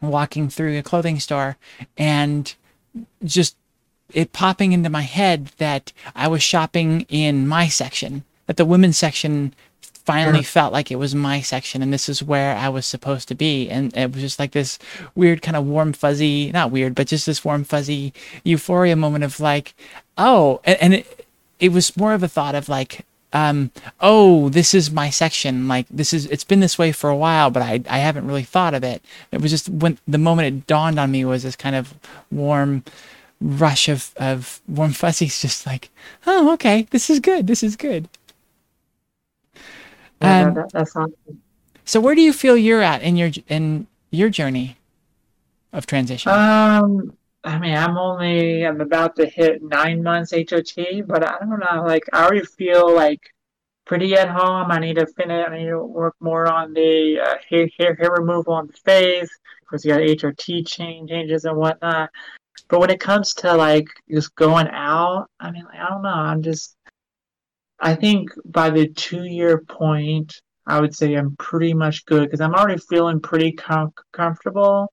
walking 0.00 0.48
through 0.50 0.76
a 0.78 0.82
clothing 0.82 1.20
store, 1.20 1.56
and 1.96 2.52
just 3.24 3.56
it 4.12 4.32
popping 4.32 4.72
into 4.72 4.90
my 4.90 5.02
head 5.02 5.52
that 5.58 5.92
I 6.14 6.28
was 6.28 6.42
shopping 6.42 7.06
in 7.08 7.46
my 7.46 7.68
section, 7.68 8.24
that 8.46 8.56
the 8.56 8.64
women's 8.64 8.98
section 8.98 9.54
finally 9.80 10.42
Sure. 10.42 10.44
felt 10.44 10.72
like 10.72 10.90
it 10.92 10.96
was 10.96 11.16
my 11.16 11.40
section 11.40 11.82
and 11.82 11.92
this 11.92 12.08
is 12.08 12.22
where 12.22 12.56
I 12.56 12.68
was 12.68 12.86
supposed 12.86 13.26
to 13.28 13.34
be. 13.34 13.68
And 13.68 13.94
it 13.96 14.12
was 14.12 14.22
just 14.22 14.38
like 14.38 14.52
this 14.52 14.78
weird 15.16 15.42
kind 15.42 15.56
of 15.56 15.66
warm 15.66 15.92
fuzzy, 15.92 16.52
not 16.52 16.70
weird, 16.70 16.94
but 16.94 17.08
just 17.08 17.26
this 17.26 17.44
warm 17.44 17.64
fuzzy 17.64 18.12
euphoria 18.44 18.94
moment 18.94 19.24
of 19.24 19.40
like, 19.40 19.74
oh, 20.16 20.60
and, 20.64 20.78
and 20.80 20.94
it, 20.94 21.26
it 21.58 21.72
was 21.72 21.96
more 21.96 22.14
of 22.14 22.22
a 22.22 22.28
thought 22.28 22.54
of 22.54 22.68
like, 22.68 23.04
um, 23.36 23.70
oh, 24.00 24.48
this 24.48 24.72
is 24.72 24.90
my 24.90 25.10
section. 25.10 25.68
Like 25.68 25.86
this 25.90 26.14
is, 26.14 26.24
it's 26.26 26.42
been 26.42 26.60
this 26.60 26.78
way 26.78 26.90
for 26.90 27.10
a 27.10 27.16
while, 27.16 27.50
but 27.50 27.62
I, 27.62 27.82
I 27.86 27.98
haven't 27.98 28.26
really 28.26 28.42
thought 28.42 28.72
of 28.72 28.82
it. 28.82 29.02
It 29.30 29.42
was 29.42 29.50
just 29.50 29.68
when 29.68 29.98
the 30.08 30.16
moment 30.16 30.48
it 30.48 30.66
dawned 30.66 30.98
on 30.98 31.10
me 31.10 31.22
was 31.26 31.42
this 31.42 31.54
kind 31.54 31.76
of 31.76 31.92
warm, 32.30 32.82
rush 33.38 33.90
of, 33.90 34.14
of 34.16 34.62
warm 34.66 34.92
fuzzies, 34.94 35.42
just 35.42 35.66
like, 35.66 35.90
oh, 36.26 36.50
okay, 36.54 36.86
this 36.92 37.10
is 37.10 37.20
good. 37.20 37.46
This 37.46 37.62
is 37.62 37.76
good. 37.76 38.08
Um, 40.22 40.54
that, 40.54 40.72
that's 40.72 40.96
awesome. 40.96 41.42
So 41.84 42.00
where 42.00 42.14
do 42.14 42.22
you 42.22 42.32
feel 42.32 42.56
you're 42.56 42.80
at 42.80 43.02
in 43.02 43.16
your 43.16 43.30
in 43.48 43.86
your 44.10 44.30
journey 44.30 44.78
of 45.74 45.84
transition? 45.84 46.32
Um, 46.32 47.14
I 47.46 47.60
mean, 47.60 47.76
I'm 47.76 47.96
only 47.96 48.66
I'm 48.66 48.80
about 48.80 49.14
to 49.16 49.26
hit 49.26 49.62
nine 49.62 50.02
months 50.02 50.32
HRT, 50.32 51.06
but 51.06 51.22
I 51.24 51.38
don't 51.38 51.60
know. 51.60 51.84
Like, 51.86 52.02
I 52.12 52.24
already 52.24 52.44
feel 52.44 52.92
like 52.92 53.20
pretty 53.84 54.14
at 54.14 54.28
home. 54.28 54.72
I 54.72 54.80
need 54.80 54.96
to 54.96 55.06
finish. 55.06 55.46
I 55.48 55.56
need 55.56 55.68
to 55.68 55.78
work 55.78 56.16
more 56.18 56.52
on 56.52 56.74
the 56.74 57.20
uh, 57.24 57.36
hair, 57.48 57.68
hair 57.78 57.94
hair 57.94 58.10
removal 58.18 58.54
on 58.54 58.66
the 58.66 58.72
face. 58.72 59.30
Of 59.62 59.68
course, 59.68 59.84
you 59.84 59.92
got 59.92 60.00
HRT 60.00 60.66
change 60.66 61.08
changes 61.08 61.44
and 61.44 61.56
whatnot. 61.56 62.10
But 62.68 62.80
when 62.80 62.90
it 62.90 62.98
comes 62.98 63.32
to 63.34 63.54
like 63.54 63.86
just 64.10 64.34
going 64.34 64.66
out, 64.68 65.28
I 65.38 65.52
mean, 65.52 65.64
like, 65.66 65.78
I 65.78 65.88
don't 65.88 66.02
know. 66.02 66.08
I'm 66.08 66.42
just. 66.42 66.76
I 67.78 67.94
think 67.94 68.30
by 68.44 68.70
the 68.70 68.88
two 68.88 69.24
year 69.24 69.60
point, 69.60 70.34
I 70.66 70.80
would 70.80 70.96
say 70.96 71.14
I'm 71.14 71.36
pretty 71.36 71.74
much 71.74 72.04
good 72.06 72.24
because 72.24 72.40
I'm 72.40 72.54
already 72.54 72.80
feeling 72.88 73.20
pretty 73.20 73.52
com- 73.52 73.92
comfortable. 74.12 74.92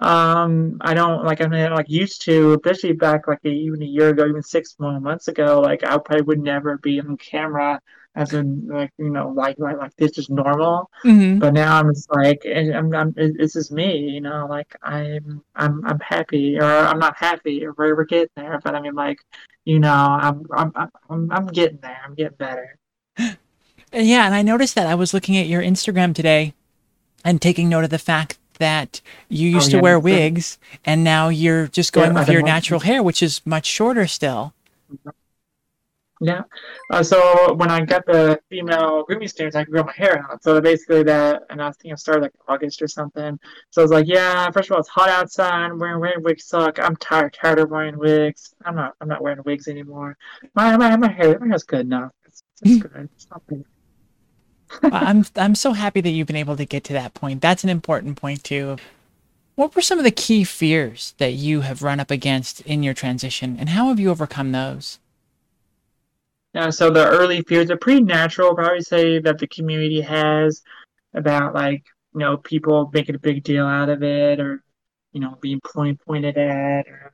Um, 0.00 0.78
I 0.80 0.92
don't 0.94 1.24
like 1.24 1.40
I'm 1.40 1.50
not, 1.50 1.72
like 1.72 1.88
used 1.88 2.22
to, 2.22 2.54
especially 2.54 2.92
back 2.94 3.28
like 3.28 3.38
a, 3.44 3.48
even 3.48 3.82
a 3.82 3.86
year 3.86 4.08
ago, 4.10 4.26
even 4.26 4.42
six 4.42 4.74
more 4.78 4.98
months 5.00 5.28
ago. 5.28 5.60
Like 5.60 5.84
I 5.84 5.98
probably 5.98 6.22
would 6.22 6.40
never 6.40 6.78
be 6.78 7.00
on 7.00 7.16
camera 7.16 7.80
as 8.16 8.32
in 8.32 8.66
like 8.68 8.92
you 8.98 9.10
know 9.10 9.28
like 9.30 9.58
like 9.58 9.76
like 9.78 9.94
this 9.96 10.18
is 10.18 10.28
normal. 10.30 10.90
hmm 11.02 11.38
But 11.38 11.54
now 11.54 11.78
I'm 11.78 11.92
just 11.94 12.10
like 12.12 12.44
I'm, 12.46 12.92
I'm 12.94 13.14
it- 13.16 13.38
this 13.38 13.54
is 13.56 13.70
me, 13.70 13.98
you 14.10 14.20
know. 14.20 14.46
Like 14.48 14.74
I'm 14.82 15.42
I'm 15.54 15.84
I'm 15.86 16.00
happy, 16.00 16.58
or 16.58 16.64
I'm 16.64 16.98
not 16.98 17.16
happy, 17.16 17.64
or 17.64 17.72
we're, 17.78 17.96
we're 17.96 18.04
getting 18.04 18.30
there. 18.36 18.60
But 18.64 18.74
I 18.74 18.80
mean, 18.80 18.94
like 18.94 19.18
you 19.64 19.78
know, 19.80 19.92
I'm 19.92 20.44
I'm 20.52 20.72
I'm 20.74 20.90
I'm 21.08 21.32
I'm 21.32 21.46
getting 21.48 21.78
there. 21.78 22.00
I'm 22.04 22.14
getting 22.14 22.36
better. 22.36 22.78
Yeah, 23.92 24.26
and 24.26 24.34
I 24.34 24.42
noticed 24.42 24.74
that 24.74 24.88
I 24.88 24.96
was 24.96 25.14
looking 25.14 25.36
at 25.36 25.46
your 25.46 25.62
Instagram 25.62 26.14
today 26.14 26.54
and 27.24 27.42
taking 27.42 27.68
note 27.68 27.84
of 27.84 27.90
the 27.90 27.98
fact 27.98 28.38
that 28.58 29.00
you 29.28 29.48
used 29.48 29.70
to 29.70 29.76
yeah, 29.76 29.82
wear 29.82 29.98
wigs 29.98 30.58
and 30.84 31.04
now 31.04 31.28
you're 31.28 31.68
just 31.68 31.92
going 31.92 32.12
Yeah, 32.12 32.20
with 32.20 32.28
your 32.28 32.42
natural 32.42 32.80
hair, 32.80 33.02
which 33.02 33.22
is 33.22 33.40
much 33.44 33.66
shorter 33.66 34.06
still. 34.06 34.54
Yeah. 36.20 36.42
Uh, 36.90 37.02
so 37.02 37.54
when 37.54 37.70
I 37.70 37.84
got 37.84 38.06
the 38.06 38.40
female 38.48 39.02
grooming 39.04 39.28
standards, 39.28 39.56
I 39.56 39.64
could 39.64 39.72
grow 39.72 39.84
my 39.84 39.92
hair 39.92 40.24
out. 40.30 40.42
So 40.42 40.60
basically 40.60 41.02
that, 41.02 41.42
and 41.50 41.60
I 41.60 41.70
think 41.72 41.92
I 41.92 41.96
started 41.96 42.22
like 42.22 42.32
August 42.48 42.80
or 42.80 42.88
something. 42.88 43.38
So 43.70 43.82
I 43.82 43.84
was 43.84 43.90
like, 43.90 44.06
yeah, 44.06 44.50
first 44.50 44.70
of 44.70 44.74
all, 44.74 44.80
it's 44.80 44.88
hot 44.88 45.10
outside. 45.10 45.72
Wearing 45.72 46.00
wearing 46.00 46.22
wigs 46.22 46.44
suck. 46.46 46.78
I'm 46.78 46.96
tired 46.96 47.34
tired 47.34 47.58
of 47.58 47.70
wearing 47.70 47.98
wigs. 47.98 48.54
I'm 48.64 48.76
not 48.76 48.94
I'm 49.00 49.08
not 49.08 49.22
wearing 49.22 49.42
wigs 49.44 49.68
anymore. 49.68 50.16
My 50.54 50.76
my 50.76 50.96
my 50.96 51.10
hair 51.10 51.38
my 51.38 51.48
hair's 51.48 51.64
good 51.64 51.80
enough. 51.80 52.12
It's, 52.24 52.42
it's 52.62 52.76
good. 52.82 53.08
It's 53.14 53.26
not 53.30 53.46
bad. 53.46 53.64
I'm 54.82 55.24
I'm 55.36 55.54
so 55.54 55.72
happy 55.72 56.00
that 56.00 56.10
you've 56.10 56.26
been 56.26 56.36
able 56.36 56.56
to 56.56 56.64
get 56.64 56.84
to 56.84 56.92
that 56.94 57.14
point. 57.14 57.40
That's 57.40 57.64
an 57.64 57.70
important 57.70 58.16
point 58.16 58.44
too. 58.44 58.76
What 59.54 59.74
were 59.74 59.82
some 59.82 59.98
of 59.98 60.04
the 60.04 60.10
key 60.10 60.42
fears 60.44 61.14
that 61.18 61.34
you 61.34 61.60
have 61.60 61.82
run 61.82 62.00
up 62.00 62.10
against 62.10 62.60
in 62.62 62.82
your 62.82 62.94
transition, 62.94 63.56
and 63.58 63.68
how 63.70 63.88
have 63.88 64.00
you 64.00 64.10
overcome 64.10 64.52
those? 64.52 64.98
Yeah, 66.54 66.70
so 66.70 66.90
the 66.90 67.06
early 67.06 67.42
fears 67.42 67.70
are 67.70 67.76
pretty 67.76 68.02
natural. 68.02 68.54
Probably 68.54 68.82
say 68.82 69.18
that 69.20 69.38
the 69.38 69.46
community 69.46 70.00
has 70.00 70.62
about 71.14 71.54
like 71.54 71.84
you 72.12 72.20
know 72.20 72.36
people 72.36 72.90
making 72.92 73.14
a 73.14 73.18
big 73.18 73.44
deal 73.44 73.66
out 73.66 73.88
of 73.88 74.02
it, 74.02 74.40
or 74.40 74.62
you 75.12 75.20
know 75.20 75.38
being 75.40 75.60
point, 75.60 76.00
pointed 76.04 76.36
at, 76.36 76.88
or 76.88 77.13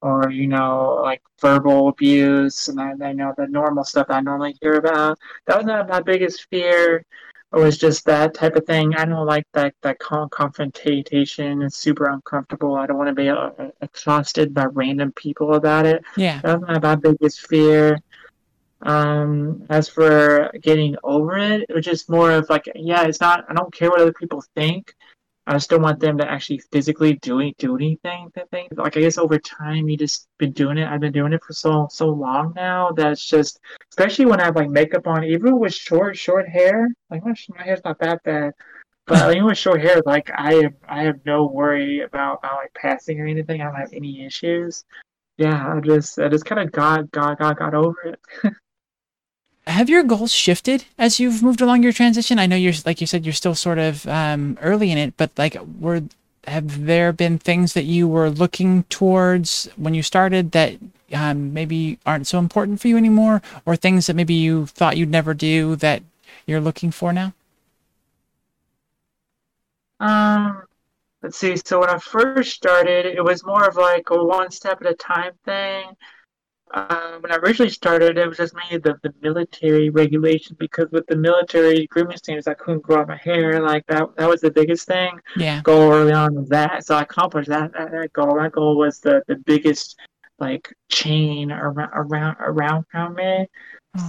or 0.00 0.30
you 0.30 0.46
know 0.46 1.00
like 1.02 1.22
verbal 1.40 1.88
abuse, 1.88 2.68
and 2.68 2.80
I, 2.80 2.92
I 3.02 3.12
know 3.12 3.34
the 3.36 3.46
normal 3.46 3.84
stuff 3.84 4.06
I 4.10 4.20
normally 4.20 4.56
hear 4.60 4.74
about. 4.74 5.18
That 5.46 5.56
was 5.56 5.66
not 5.66 5.88
my 5.88 6.00
biggest 6.00 6.46
fear. 6.50 7.04
It 7.50 7.58
was 7.58 7.78
just 7.78 8.04
that 8.04 8.34
type 8.34 8.56
of 8.56 8.66
thing. 8.66 8.94
I 8.94 9.06
don't 9.06 9.26
like 9.26 9.46
that 9.54 9.74
that 9.82 9.98
confrontation. 9.98 11.62
It's 11.62 11.78
super 11.78 12.10
uncomfortable. 12.10 12.74
I 12.74 12.86
don't 12.86 12.98
want 12.98 13.08
to 13.08 13.14
be 13.14 13.30
uh, 13.30 13.50
accosted 13.80 14.52
by 14.52 14.66
random 14.66 15.12
people 15.12 15.54
about 15.54 15.86
it. 15.86 16.04
Yeah. 16.16 16.40
That's 16.42 16.62
not 16.62 16.82
my 16.82 16.94
biggest 16.94 17.46
fear. 17.48 18.00
Um, 18.82 19.64
as 19.70 19.88
for 19.88 20.52
getting 20.62 20.94
over 21.02 21.36
it, 21.38 21.64
it 21.68 21.74
was 21.74 21.84
just 21.84 22.08
more 22.08 22.30
of 22.32 22.48
like, 22.48 22.68
yeah, 22.74 23.04
it's 23.04 23.20
not. 23.20 23.44
I 23.48 23.54
don't 23.54 23.72
care 23.72 23.90
what 23.90 24.00
other 24.00 24.12
people 24.12 24.44
think. 24.54 24.94
I 25.48 25.54
just 25.54 25.70
don't 25.70 25.80
want 25.80 25.98
them 25.98 26.18
to 26.18 26.30
actually 26.30 26.58
physically 26.70 27.14
do 27.14 27.52
do 27.56 27.74
anything. 27.76 28.30
I 28.36 28.42
think, 28.50 28.68
like, 28.76 28.98
I 28.98 29.00
guess 29.00 29.16
over 29.16 29.38
time, 29.38 29.88
you 29.88 29.96
just 29.96 30.28
been 30.36 30.52
doing 30.52 30.76
it. 30.76 30.86
I've 30.86 31.00
been 31.00 31.12
doing 31.12 31.32
it 31.32 31.42
for 31.42 31.54
so 31.54 31.88
so 31.90 32.10
long 32.10 32.52
now 32.54 32.90
that 32.92 33.12
it's 33.12 33.26
just, 33.26 33.58
especially 33.90 34.26
when 34.26 34.42
I 34.42 34.44
have 34.44 34.56
like 34.56 34.68
makeup 34.68 35.06
on, 35.06 35.24
even 35.24 35.58
with 35.58 35.72
short 35.72 36.18
short 36.18 36.46
hair. 36.46 36.88
Like 37.10 37.24
my 37.24 37.34
my 37.56 37.62
hair's 37.62 37.80
not 37.82 37.98
that 38.00 38.22
bad, 38.24 38.52
but 39.06 39.30
even 39.34 39.46
with 39.46 39.56
short 39.56 39.80
hair, 39.80 40.02
like 40.04 40.30
I 40.36 40.52
have 40.54 40.74
I 40.86 41.02
have 41.04 41.24
no 41.24 41.46
worry 41.46 42.00
about, 42.02 42.40
about 42.40 42.56
like 42.56 42.74
passing 42.74 43.18
or 43.18 43.26
anything. 43.26 43.62
I 43.62 43.64
don't 43.64 43.74
have 43.74 43.94
any 43.94 44.26
issues. 44.26 44.84
Yeah, 45.38 45.74
I 45.76 45.80
just 45.80 46.18
I 46.18 46.28
just 46.28 46.44
kind 46.44 46.60
of 46.60 46.72
got 46.72 47.10
got 47.10 47.38
got 47.38 47.58
got 47.58 47.74
over 47.74 47.96
it. 48.04 48.20
Have 49.68 49.90
your 49.90 50.02
goals 50.02 50.32
shifted 50.32 50.86
as 50.98 51.20
you've 51.20 51.42
moved 51.42 51.60
along 51.60 51.82
your 51.82 51.92
transition? 51.92 52.38
I 52.38 52.46
know 52.46 52.56
you're 52.56 52.72
like 52.86 53.02
you 53.02 53.06
said 53.06 53.26
you're 53.26 53.34
still 53.34 53.54
sort 53.54 53.78
of 53.78 54.06
um, 54.08 54.58
early 54.62 54.90
in 54.90 54.96
it, 54.96 55.14
but 55.18 55.30
like 55.36 55.58
were 55.78 56.02
have 56.46 56.86
there 56.86 57.12
been 57.12 57.38
things 57.38 57.74
that 57.74 57.84
you 57.84 58.08
were 58.08 58.30
looking 58.30 58.84
towards 58.84 59.68
when 59.76 59.92
you 59.92 60.02
started 60.02 60.52
that 60.52 60.78
um, 61.12 61.52
maybe 61.52 61.98
aren't 62.06 62.26
so 62.26 62.38
important 62.38 62.80
for 62.80 62.88
you 62.88 62.96
anymore, 62.96 63.42
or 63.66 63.76
things 63.76 64.06
that 64.06 64.16
maybe 64.16 64.32
you 64.32 64.66
thought 64.66 64.96
you'd 64.96 65.10
never 65.10 65.34
do 65.34 65.76
that 65.76 66.02
you're 66.46 66.60
looking 66.62 66.90
for 66.90 67.12
now? 67.12 67.34
Um, 70.00 70.62
let's 71.22 71.36
see. 71.36 71.56
So 71.56 71.80
when 71.80 71.90
I 71.90 71.98
first 71.98 72.54
started, 72.54 73.04
it 73.04 73.22
was 73.22 73.44
more 73.44 73.68
of 73.68 73.76
like 73.76 74.08
a 74.08 74.24
one 74.24 74.50
step 74.50 74.80
at 74.80 74.90
a 74.90 74.94
time 74.94 75.32
thing. 75.44 75.94
Uh, 76.72 77.18
when 77.20 77.32
I 77.32 77.36
originally 77.36 77.70
started, 77.70 78.18
it 78.18 78.28
was 78.28 78.36
just 78.36 78.54
mainly 78.54 78.78
the, 78.78 78.98
the 79.02 79.12
military 79.22 79.90
regulation 79.90 80.56
because 80.58 80.88
with 80.90 81.06
the 81.06 81.16
military 81.16 81.86
grooming 81.86 82.16
standards, 82.16 82.46
I 82.46 82.54
couldn't 82.54 82.82
grow 82.82 83.00
out 83.00 83.08
my 83.08 83.16
hair. 83.16 83.60
Like 83.60 83.86
that, 83.86 84.08
that 84.16 84.28
was 84.28 84.40
the 84.40 84.50
biggest 84.50 84.86
thing. 84.86 85.18
Yeah. 85.36 85.62
Goal 85.62 85.92
early 85.92 86.12
on 86.12 86.34
was 86.34 86.48
that. 86.50 86.84
So 86.84 86.96
I 86.96 87.02
accomplished 87.02 87.48
that, 87.48 87.72
that, 87.72 87.90
that 87.92 88.12
goal. 88.12 88.36
That 88.36 88.52
goal 88.52 88.76
was 88.76 89.00
the, 89.00 89.22
the 89.28 89.36
biggest 89.36 89.96
like 90.38 90.72
chain 90.88 91.50
around 91.50 91.90
around 91.94 92.36
around 92.38 92.84
around 92.94 93.14
me. 93.14 93.46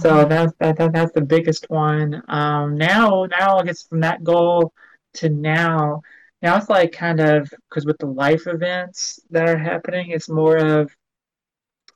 So 0.00 0.24
that's 0.24 0.52
that, 0.60 0.76
that 0.78 0.92
that's 0.92 1.12
the 1.12 1.20
biggest 1.20 1.68
one. 1.68 2.22
Um, 2.28 2.76
now 2.76 3.26
now 3.30 3.58
I 3.58 3.64
guess 3.64 3.82
from 3.82 4.00
that 4.00 4.22
goal 4.22 4.72
to 5.14 5.28
now, 5.28 6.02
now 6.42 6.56
it's 6.56 6.68
like 6.68 6.92
kind 6.92 7.18
of 7.18 7.52
because 7.68 7.84
with 7.86 7.98
the 7.98 8.06
life 8.06 8.46
events 8.46 9.18
that 9.30 9.48
are 9.48 9.58
happening, 9.58 10.10
it's 10.10 10.28
more 10.28 10.58
of 10.58 10.94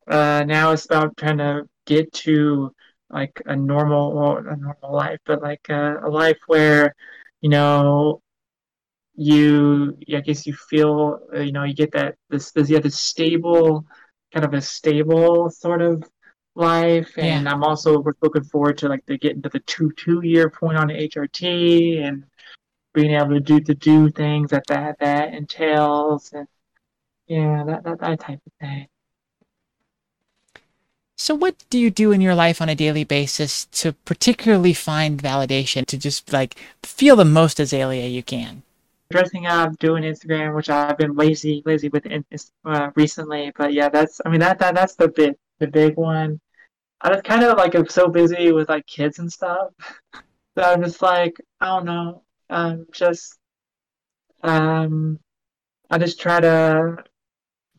uh, 0.09 0.45
now 0.47 0.73
it's 0.73 0.87
about 0.87 1.17
trying 1.17 1.39
to 1.39 1.69
get 1.87 2.13
to 2.13 2.75
like 3.11 3.41
a 3.47 3.57
normal 3.57 4.15
well, 4.15 4.37
a 4.39 4.57
normal 4.57 4.93
life, 4.93 5.19
but 5.27 5.43
like 5.43 5.69
a, 5.69 5.99
a 6.05 6.09
life 6.09 6.39
where 6.47 6.95
you 7.41 7.51
know 7.51 8.23
you 9.15 9.97
I 10.15 10.21
guess 10.21 10.47
you 10.47 10.55
feel 10.55 11.21
uh, 11.35 11.41
you 11.41 11.53
know 11.53 11.65
you 11.65 11.75
get 11.75 11.93
that 11.93 12.17
this 12.31 12.51
this 12.53 12.69
yeah 12.71 12.81
this 12.81 12.99
stable 12.99 13.87
kind 14.33 14.45
of 14.45 14.55
a 14.55 14.61
stable 14.61 15.51
sort 15.51 15.83
of 15.83 16.05
life 16.57 17.13
and 17.19 17.45
Yeah. 17.45 17.53
I'm 17.53 17.63
also 17.65 18.03
looking 18.03 18.45
forward 18.45 18.79
to 18.79 18.89
like 18.89 19.07
to 19.07 19.19
getting 19.19 19.43
to 19.43 19.49
the 19.49 19.61
two 19.61 19.93
two 19.97 20.21
year 20.25 20.51
point 20.51 20.79
on 20.79 20.89
the 20.89 20.95
HRT 20.95 22.03
and 22.07 22.25
being 22.93 23.13
able 23.13 23.31
to 23.31 23.41
do 23.41 23.61
to 23.61 23.75
do 23.75 24.11
things 24.11 24.51
that 24.51 24.67
that 24.69 24.99
that 25.01 25.35
entails 25.35 26.33
and 26.33 26.49
yeah 27.27 27.65
that 27.65 27.85
that, 27.85 28.01
that 28.01 28.21
type 28.21 28.41
of 28.47 28.53
thing. 28.61 28.89
So, 31.25 31.35
what 31.35 31.55
do 31.71 31.79
you 31.79 31.91
do 31.91 32.13
in 32.13 32.21
your 32.21 32.35
life 32.35 32.61
on 32.61 32.69
a 32.69 32.75
daily 32.75 33.03
basis 33.03 33.65
to 33.81 33.95
particularly 34.05 34.75
find 34.75 35.23
validation, 35.23 35.87
to 35.87 35.97
just 35.97 36.35
like 36.35 36.55
feel 36.83 37.17
the 37.17 37.25
most 37.25 37.59
Azalea 37.59 38.09
you 38.09 38.23
can? 38.23 38.63
dressing 39.11 39.47
up, 39.47 39.79
doing 39.79 40.03
Instagram, 40.03 40.55
which 40.55 40.69
I've 40.69 40.99
been 40.99 41.15
lazy, 41.17 41.63
lazy 41.65 41.89
with 41.89 42.07
uh, 42.67 42.91
recently. 42.95 43.53
But 43.57 43.73
yeah, 43.73 43.89
that's 43.89 44.21
I 44.27 44.29
mean 44.29 44.41
that 44.41 44.59
that 44.59 44.75
that's 44.75 44.97
the 44.97 45.09
big 45.09 45.33
the 45.61 45.67
big 45.67 45.97
one. 45.97 46.39
I 47.01 47.09
just 47.15 47.25
kind 47.25 47.43
of 47.43 47.57
like 47.57 47.75
I'm 47.75 47.89
so 47.89 48.09
busy 48.09 48.53
with 48.53 48.69
like 48.69 48.87
kids 48.87 49.19
and 49.19 49.33
stuff 49.33 49.71
that 50.57 50.77
I'm 50.77 50.83
just 50.83 51.01
like 51.01 51.41
I 51.59 51.69
don't 51.69 51.87
know. 51.87 52.23
Um, 52.51 52.87
just 52.93 53.39
um, 54.43 55.19
I 55.91 55.97
just 55.97 56.21
try 56.21 56.41
to 56.41 57.03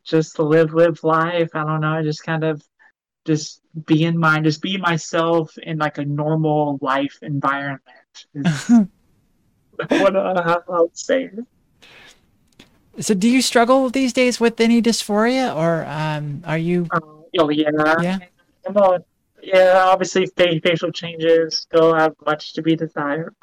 just 0.04 0.40
live 0.40 0.74
live 0.74 1.04
life. 1.04 1.52
I 1.54 1.64
don't 1.64 1.82
know. 1.82 1.94
I 1.94 2.02
just 2.02 2.24
kind 2.24 2.44
of 2.44 2.60
just 3.26 3.62
be 3.86 4.04
in 4.04 4.18
mind, 4.18 4.46
just 4.46 4.62
be 4.62 4.78
myself 4.78 5.58
in 5.58 5.78
like 5.78 5.98
a 5.98 6.06
normal 6.06 6.80
life 6.82 7.20
environment. 7.22 7.82
What 9.90 10.16
uh, 10.16 10.62
I 10.70 10.82
would 10.82 10.98
say. 10.98 11.30
So, 13.00 13.14
do 13.14 13.30
you 13.30 13.42
struggle 13.42 13.90
these 13.90 14.14
days 14.14 14.40
with 14.40 14.62
any 14.62 14.82
dysphoria, 14.82 15.54
or 15.54 15.86
um, 15.86 16.44
are 16.46 16.58
you? 16.58 16.88
Oh, 16.94 17.28
oh 17.40 17.50
yeah. 17.50 17.70
Yeah. 18.02 18.20
Well, 18.70 19.06
yeah, 19.42 19.84
obviously 19.86 20.28
facial 20.28 20.92
changes 20.92 21.58
still 21.58 21.94
have 21.94 22.16
much 22.26 22.54
to 22.54 22.62
be 22.62 22.76
desired. 22.76 23.36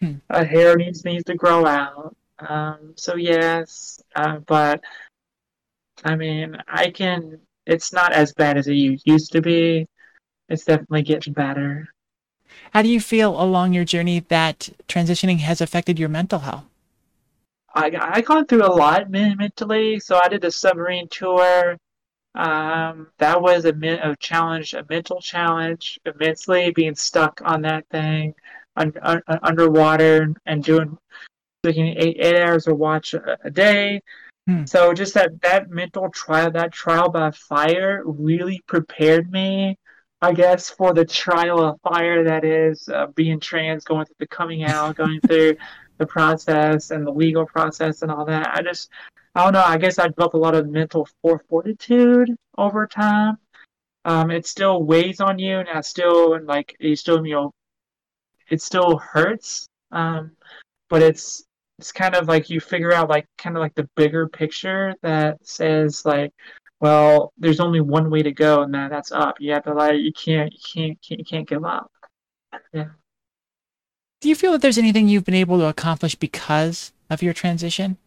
Hmm. 0.00 0.14
Uh, 0.28 0.44
hair 0.44 0.76
needs 0.76 1.04
needs 1.04 1.24
to 1.24 1.34
grow 1.34 1.64
out. 1.64 2.16
Um, 2.38 2.92
so 2.96 3.16
yes, 3.16 4.02
uh, 4.14 4.38
but 4.38 4.82
I 6.04 6.16
mean, 6.16 6.56
I 6.68 6.90
can. 6.90 7.40
It's 7.66 7.92
not 7.92 8.12
as 8.12 8.32
bad 8.32 8.56
as 8.56 8.68
it 8.68 8.74
used 8.74 9.32
to 9.32 9.42
be. 9.42 9.86
It's 10.48 10.64
definitely 10.64 11.02
getting 11.02 11.32
better. 11.32 11.88
How 12.72 12.82
do 12.82 12.88
you 12.88 13.00
feel 13.00 13.40
along 13.40 13.72
your 13.72 13.84
journey 13.84 14.20
that 14.28 14.70
transitioning 14.88 15.38
has 15.40 15.60
affected 15.60 15.98
your 15.98 16.08
mental 16.08 16.40
health? 16.40 16.64
I 17.74 17.90
I 18.00 18.20
gone 18.20 18.46
through 18.46 18.64
a 18.64 18.72
lot 18.72 19.10
mentally. 19.10 19.98
So 20.00 20.18
I 20.22 20.28
did 20.28 20.42
the 20.42 20.50
submarine 20.50 21.08
tour. 21.08 21.76
Um, 22.34 23.08
that 23.18 23.40
was 23.40 23.64
a, 23.64 23.70
a 23.70 24.14
challenge, 24.16 24.74
a 24.74 24.84
mental 24.88 25.20
challenge 25.20 25.98
immensely, 26.04 26.70
being 26.70 26.94
stuck 26.94 27.40
on 27.44 27.62
that 27.62 27.88
thing 27.88 28.34
un- 28.76 28.92
un- 29.02 29.22
underwater 29.42 30.32
and 30.44 30.62
doing 30.62 30.98
taking 31.64 31.86
eight, 31.86 32.16
eight 32.20 32.36
hours 32.36 32.66
of 32.66 32.78
watch 32.78 33.14
a, 33.14 33.38
a 33.44 33.50
day. 33.50 34.00
Hmm. 34.46 34.64
So 34.64 34.92
just 34.92 35.14
that 35.14 35.40
that 35.42 35.70
mental 35.70 36.08
trial, 36.10 36.50
that 36.52 36.72
trial 36.72 37.08
by 37.08 37.32
fire, 37.32 38.02
really 38.04 38.60
prepared 38.66 39.30
me, 39.30 39.78
I 40.22 40.32
guess, 40.32 40.70
for 40.70 40.94
the 40.94 41.04
trial 41.04 41.60
of 41.60 41.80
fire 41.80 42.24
that 42.24 42.44
is 42.44 42.88
uh, 42.88 43.08
being 43.08 43.40
trans, 43.40 43.84
going 43.84 44.06
through 44.06 44.16
the 44.20 44.26
coming 44.28 44.64
out, 44.64 44.96
going 44.96 45.20
through 45.20 45.56
the 45.98 46.06
process 46.06 46.90
and 46.90 47.06
the 47.06 47.10
legal 47.10 47.46
process 47.46 48.02
and 48.02 48.10
all 48.10 48.24
that. 48.26 48.48
I 48.54 48.62
just, 48.62 48.90
I 49.34 49.44
don't 49.44 49.54
know. 49.54 49.64
I 49.64 49.78
guess 49.78 49.98
I 49.98 50.08
developed 50.08 50.34
a 50.34 50.38
lot 50.38 50.54
of 50.54 50.68
mental 50.68 51.08
fortitude 51.22 52.30
over 52.56 52.86
time. 52.86 53.38
Um, 54.04 54.30
it 54.30 54.46
still 54.46 54.84
weighs 54.84 55.20
on 55.20 55.40
you, 55.40 55.58
and 55.58 55.68
I 55.68 55.80
still 55.80 56.34
and 56.34 56.46
like 56.46 56.76
you 56.78 56.94
still 56.94 57.26
you 57.26 57.34
know, 57.34 57.52
it 58.48 58.62
still 58.62 58.98
hurts. 58.98 59.68
Um, 59.90 60.36
but 60.88 61.02
it's 61.02 61.45
it's 61.78 61.92
kind 61.92 62.14
of 62.14 62.28
like 62.28 62.48
you 62.48 62.60
figure 62.60 62.92
out 62.92 63.08
like 63.08 63.26
kind 63.36 63.56
of 63.56 63.60
like 63.60 63.74
the 63.74 63.88
bigger 63.96 64.28
picture 64.28 64.94
that 65.02 65.38
says 65.46 66.04
like, 66.04 66.32
well, 66.80 67.32
there's 67.38 67.60
only 67.60 67.80
one 67.80 68.10
way 68.10 68.22
to 68.22 68.32
go, 68.32 68.62
and 68.62 68.74
that 68.74 68.90
that's 68.90 69.12
up. 69.12 69.40
You 69.40 69.52
have 69.52 69.64
to 69.64 69.74
like 69.74 70.00
you 70.00 70.12
can't 70.12 70.52
you 70.52 70.58
can't, 70.74 70.98
can't 71.02 71.18
you 71.20 71.24
can't 71.24 71.48
give 71.48 71.64
up. 71.64 71.90
Yeah. 72.72 72.88
Do 74.20 74.28
you 74.28 74.34
feel 74.34 74.52
that 74.52 74.62
there's 74.62 74.78
anything 74.78 75.08
you've 75.08 75.24
been 75.24 75.34
able 75.34 75.58
to 75.58 75.66
accomplish 75.66 76.14
because 76.14 76.92
of 77.10 77.22
your 77.22 77.34
transition? 77.34 77.98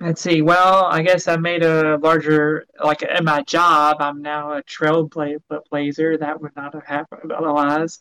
Let's 0.00 0.20
see. 0.20 0.42
Well, 0.42 0.84
I 0.84 1.02
guess 1.02 1.28
I 1.28 1.36
made 1.36 1.62
a 1.62 1.96
larger, 1.98 2.66
like 2.82 3.02
in 3.02 3.24
my 3.24 3.42
job, 3.42 3.98
I'm 4.00 4.20
now 4.20 4.52
a 4.52 4.62
trailblazer. 4.62 6.18
That 6.18 6.40
would 6.42 6.54
not 6.56 6.74
have 6.74 6.84
happened 6.84 7.32
otherwise. 7.32 8.00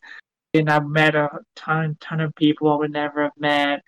And 0.53 0.69
I've 0.69 0.85
met 0.85 1.15
a 1.15 1.29
ton, 1.55 1.97
ton 2.01 2.19
of 2.19 2.35
people 2.35 2.71
I 2.71 2.75
would 2.75 2.91
never 2.91 3.23
have 3.23 3.37
met. 3.37 3.83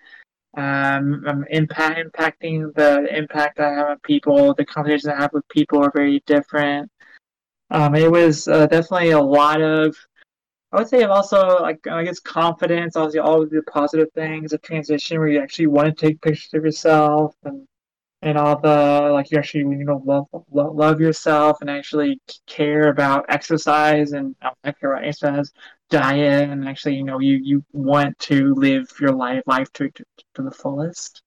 Um, 0.56 1.22
I'm 1.26 1.44
impact, 1.50 1.98
impacting 1.98 2.74
the 2.74 3.06
impact 3.14 3.60
I 3.60 3.70
have 3.72 3.88
on 3.88 3.98
people. 4.00 4.54
The 4.54 4.64
conversations 4.64 5.08
I 5.08 5.16
have 5.16 5.32
with 5.32 5.46
people 5.48 5.84
are 5.84 5.92
very 5.94 6.22
different. 6.26 6.90
Um, 7.70 7.94
it 7.94 8.10
was 8.10 8.48
uh, 8.48 8.66
definitely 8.66 9.10
a 9.10 9.20
lot 9.20 9.60
of 9.60 9.96
I 10.72 10.80
would 10.80 10.88
say 10.88 11.04
also 11.04 11.60
like 11.60 11.86
I 11.86 12.04
guess 12.04 12.20
confidence, 12.20 12.96
obviously 12.96 13.20
all 13.20 13.42
of 13.42 13.50
the 13.50 13.62
positive 13.62 14.08
things, 14.14 14.52
a 14.52 14.58
transition 14.58 15.18
where 15.18 15.28
you 15.28 15.40
actually 15.40 15.68
want 15.68 15.88
to 15.88 16.06
take 16.06 16.20
pictures 16.20 16.52
of 16.54 16.64
yourself 16.64 17.34
and 17.44 17.66
and 18.22 18.36
all 18.38 18.58
the 18.60 19.10
like 19.12 19.30
you 19.30 19.38
actually 19.38 19.60
you 19.60 19.84
know 19.84 20.02
love 20.04 20.26
love, 20.50 20.74
love 20.74 21.00
yourself 21.00 21.58
and 21.60 21.70
actually 21.70 22.20
care 22.46 22.88
about 22.88 23.24
exercise 23.28 24.12
and 24.12 24.34
uh, 24.42 24.50
care 24.80 24.92
about 24.92 25.04
exercise, 25.06 25.52
diet, 25.90 26.50
and 26.50 26.68
actually 26.68 26.96
you 26.96 27.04
know 27.04 27.20
you 27.20 27.36
you 27.42 27.64
want 27.72 28.18
to 28.20 28.54
live 28.54 28.88
your 29.00 29.12
life 29.12 29.42
life 29.46 29.72
to 29.74 29.90
to, 29.90 30.04
to 30.34 30.42
the 30.42 30.50
fullest. 30.50 31.22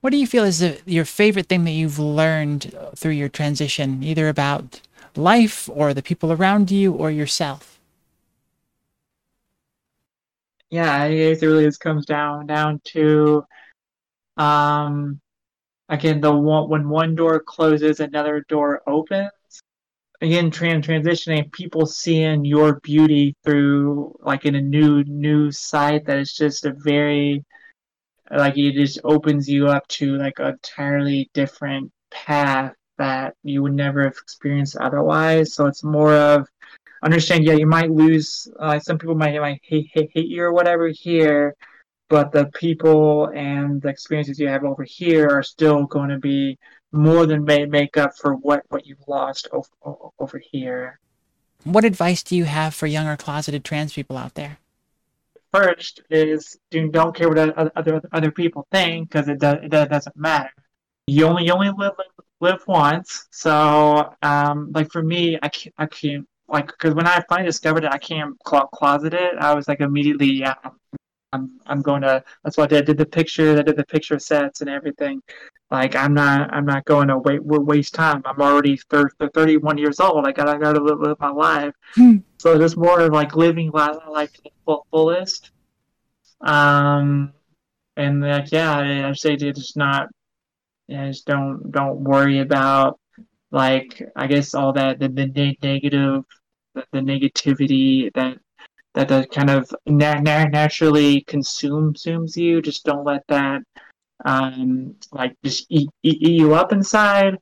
What 0.00 0.10
do 0.10 0.16
you 0.16 0.26
feel 0.26 0.42
is 0.42 0.58
the, 0.58 0.80
your 0.84 1.04
favorite 1.04 1.46
thing 1.46 1.62
that 1.64 1.70
you've 1.70 1.98
learned 2.00 2.74
through 2.96 3.12
your 3.12 3.28
transition, 3.28 4.02
either 4.02 4.28
about 4.28 4.80
life 5.14 5.68
or 5.72 5.94
the 5.94 6.02
people 6.02 6.32
around 6.32 6.72
you 6.72 6.92
or 6.92 7.10
yourself? 7.10 7.78
Yeah, 10.70 11.04
it 11.04 11.40
really 11.42 11.64
just 11.64 11.80
comes 11.80 12.06
down 12.06 12.46
down 12.46 12.80
to 12.94 13.44
um 14.38 15.20
again 15.88 16.20
the 16.20 16.32
one 16.32 16.68
when 16.68 16.88
one 16.88 17.14
door 17.14 17.38
closes, 17.40 18.00
another 18.00 18.44
door 18.48 18.82
opens. 18.86 19.30
Again, 20.22 20.52
trans 20.52 20.86
transitioning, 20.86 21.50
people 21.50 21.84
seeing 21.84 22.44
your 22.44 22.78
beauty 22.80 23.34
through 23.44 24.14
like 24.20 24.46
in 24.46 24.54
a 24.54 24.60
new 24.60 25.02
new 25.02 25.50
sight 25.50 26.06
that 26.06 26.16
is 26.18 26.32
just 26.32 26.64
a 26.64 26.72
very 26.72 27.44
like 28.30 28.56
it 28.56 28.74
just 28.74 29.00
opens 29.02 29.48
you 29.48 29.66
up 29.66 29.86
to 29.88 30.16
like 30.18 30.38
an 30.38 30.50
entirely 30.50 31.28
different 31.34 31.90
path 32.12 32.72
that 32.98 33.34
you 33.42 33.62
would 33.62 33.74
never 33.74 34.04
have 34.04 34.16
experienced 34.16 34.76
otherwise. 34.76 35.54
So 35.54 35.66
it's 35.66 35.82
more 35.82 36.14
of 36.14 36.46
understand. 37.02 37.44
Yeah, 37.44 37.54
you 37.54 37.66
might 37.66 37.90
lose. 37.90 38.46
Uh, 38.60 38.78
some 38.78 38.98
people 38.98 39.16
might 39.16 39.38
might 39.40 39.60
hate, 39.64 39.90
hate 39.92 40.10
hate 40.14 40.28
you 40.28 40.44
or 40.44 40.52
whatever 40.52 40.86
here, 40.86 41.56
but 42.08 42.30
the 42.30 42.46
people 42.54 43.26
and 43.34 43.82
the 43.82 43.88
experiences 43.88 44.38
you 44.38 44.46
have 44.46 44.62
over 44.62 44.84
here 44.84 45.28
are 45.28 45.42
still 45.42 45.84
going 45.86 46.10
to 46.10 46.18
be 46.18 46.56
more 46.92 47.26
than 47.26 47.44
may 47.44 47.64
make 47.66 47.96
up 47.96 48.16
for 48.16 48.34
what 48.34 48.64
what 48.68 48.86
you've 48.86 49.06
lost 49.08 49.48
over, 49.52 49.68
over 50.18 50.38
here. 50.38 51.00
What 51.64 51.84
advice 51.84 52.22
do 52.22 52.36
you 52.36 52.44
have 52.44 52.74
for 52.74 52.86
younger 52.86 53.16
closeted 53.16 53.64
trans 53.64 53.92
people 53.92 54.16
out 54.16 54.34
there? 54.34 54.58
First 55.52 56.02
is 56.10 56.58
do 56.70 56.88
don't 56.88 57.14
care 57.14 57.28
what 57.28 57.38
other 57.38 58.00
other 58.12 58.30
people 58.30 58.66
think 58.70 59.10
because 59.10 59.28
it 59.28 59.38
does 59.38 59.58
it 59.62 59.70
doesn't 59.70 60.16
matter. 60.16 60.50
You 61.06 61.26
only 61.26 61.46
you 61.46 61.52
only 61.52 61.70
live 61.76 61.92
live 62.40 62.62
once, 62.66 63.26
so 63.30 64.14
um, 64.22 64.70
like 64.72 64.90
for 64.90 65.02
me, 65.02 65.38
I 65.42 65.48
can't, 65.48 65.74
I 65.78 65.86
can't 65.86 66.26
like 66.48 66.66
because 66.66 66.94
when 66.94 67.06
I 67.06 67.22
finally 67.28 67.48
discovered 67.48 67.84
it, 67.84 67.92
I 67.92 67.98
can't 67.98 68.38
closet 68.40 69.14
it. 69.14 69.34
I 69.38 69.54
was 69.54 69.68
like 69.68 69.80
immediately, 69.80 70.32
yeah, 70.32 70.54
I'm 71.32 71.60
I'm 71.66 71.80
going 71.82 72.02
to. 72.02 72.22
That's 72.44 72.56
why 72.56 72.64
I 72.64 72.68
did, 72.68 72.86
did 72.86 72.98
the 72.98 73.06
picture. 73.06 73.58
I 73.58 73.62
did 73.62 73.76
the 73.76 73.86
picture 73.86 74.18
sets 74.18 74.60
and 74.60 74.70
everything. 74.70 75.22
Like 75.70 75.96
I'm 75.96 76.12
not 76.12 76.52
I'm 76.52 76.66
not 76.66 76.84
going 76.84 77.08
to 77.08 77.18
wait 77.18 77.42
waste 77.42 77.94
time. 77.94 78.22
I'm 78.26 78.40
already 78.40 78.76
30, 78.90 79.28
31 79.32 79.78
years 79.78 80.00
old. 80.00 80.26
I 80.26 80.32
got 80.32 80.48
I 80.48 80.58
got 80.58 80.74
to 80.74 80.80
live, 80.80 81.00
live 81.00 81.18
my 81.18 81.30
life. 81.30 81.74
Hmm. 81.94 82.18
So 82.38 82.58
just 82.58 82.76
more 82.76 83.00
of 83.00 83.12
like 83.12 83.34
living 83.34 83.70
life 83.70 83.96
life 84.08 84.32
to 84.34 84.42
the 84.66 84.78
fullest. 84.90 85.50
Um, 86.42 87.32
and 87.96 88.20
like 88.20 88.52
yeah, 88.52 88.76
I, 88.76 89.08
I 89.08 89.12
say 89.14 89.36
just 89.36 89.76
not. 89.76 90.08
Yeah, 90.88 91.06
just 91.06 91.26
don't 91.26 91.70
don't 91.70 92.00
worry 92.00 92.40
about 92.40 92.98
like 93.50 94.02
I 94.16 94.26
guess 94.26 94.54
all 94.54 94.72
that 94.74 94.98
the, 94.98 95.08
the 95.08 95.26
negative 95.26 96.24
the, 96.74 96.84
the 96.92 97.00
negativity 97.00 98.12
that 98.14 98.38
that 98.94 99.08
that 99.08 99.30
kind 99.30 99.50
of 99.50 99.70
na- 99.86 100.20
na- 100.20 100.46
naturally 100.46 101.22
consumes 101.22 102.36
you. 102.36 102.60
Just 102.62 102.84
don't 102.84 103.04
let 103.04 103.26
that 103.28 103.62
um, 104.24 104.94
like 105.12 105.34
just 105.44 105.66
eat, 105.68 105.88
eat, 106.02 106.18
eat 106.20 106.40
you 106.40 106.54
up 106.54 106.72
inside. 106.72 107.36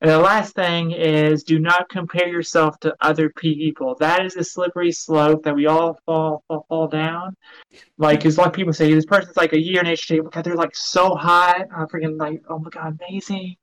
And 0.00 0.10
the 0.10 0.18
last 0.18 0.54
thing 0.54 0.90
is 0.90 1.44
do 1.44 1.58
not 1.58 1.88
compare 1.88 2.28
yourself 2.28 2.78
to 2.80 2.94
other 3.00 3.30
people. 3.30 3.96
That 4.00 4.24
is 4.26 4.36
a 4.36 4.44
slippery 4.44 4.92
slope 4.92 5.44
that 5.44 5.54
we 5.54 5.66
all 5.66 5.98
fall 6.04 6.42
fall, 6.48 6.66
fall 6.68 6.88
down. 6.88 7.34
Like, 7.96 8.20
because 8.20 8.36
a 8.36 8.40
lot 8.40 8.48
of 8.48 8.52
people 8.52 8.72
say 8.72 8.92
this 8.92 9.06
person's 9.06 9.36
like 9.36 9.52
a 9.52 9.60
year 9.60 9.80
in 9.80 9.86
HT, 9.86 10.22
because 10.22 10.42
they're 10.42 10.56
like 10.56 10.76
so 10.76 11.14
hot, 11.14 11.62
I'm 11.74 11.86
freaking 11.86 12.18
like, 12.18 12.42
oh 12.48 12.58
my 12.58 12.70
god, 12.70 12.98
amazing 13.00 13.56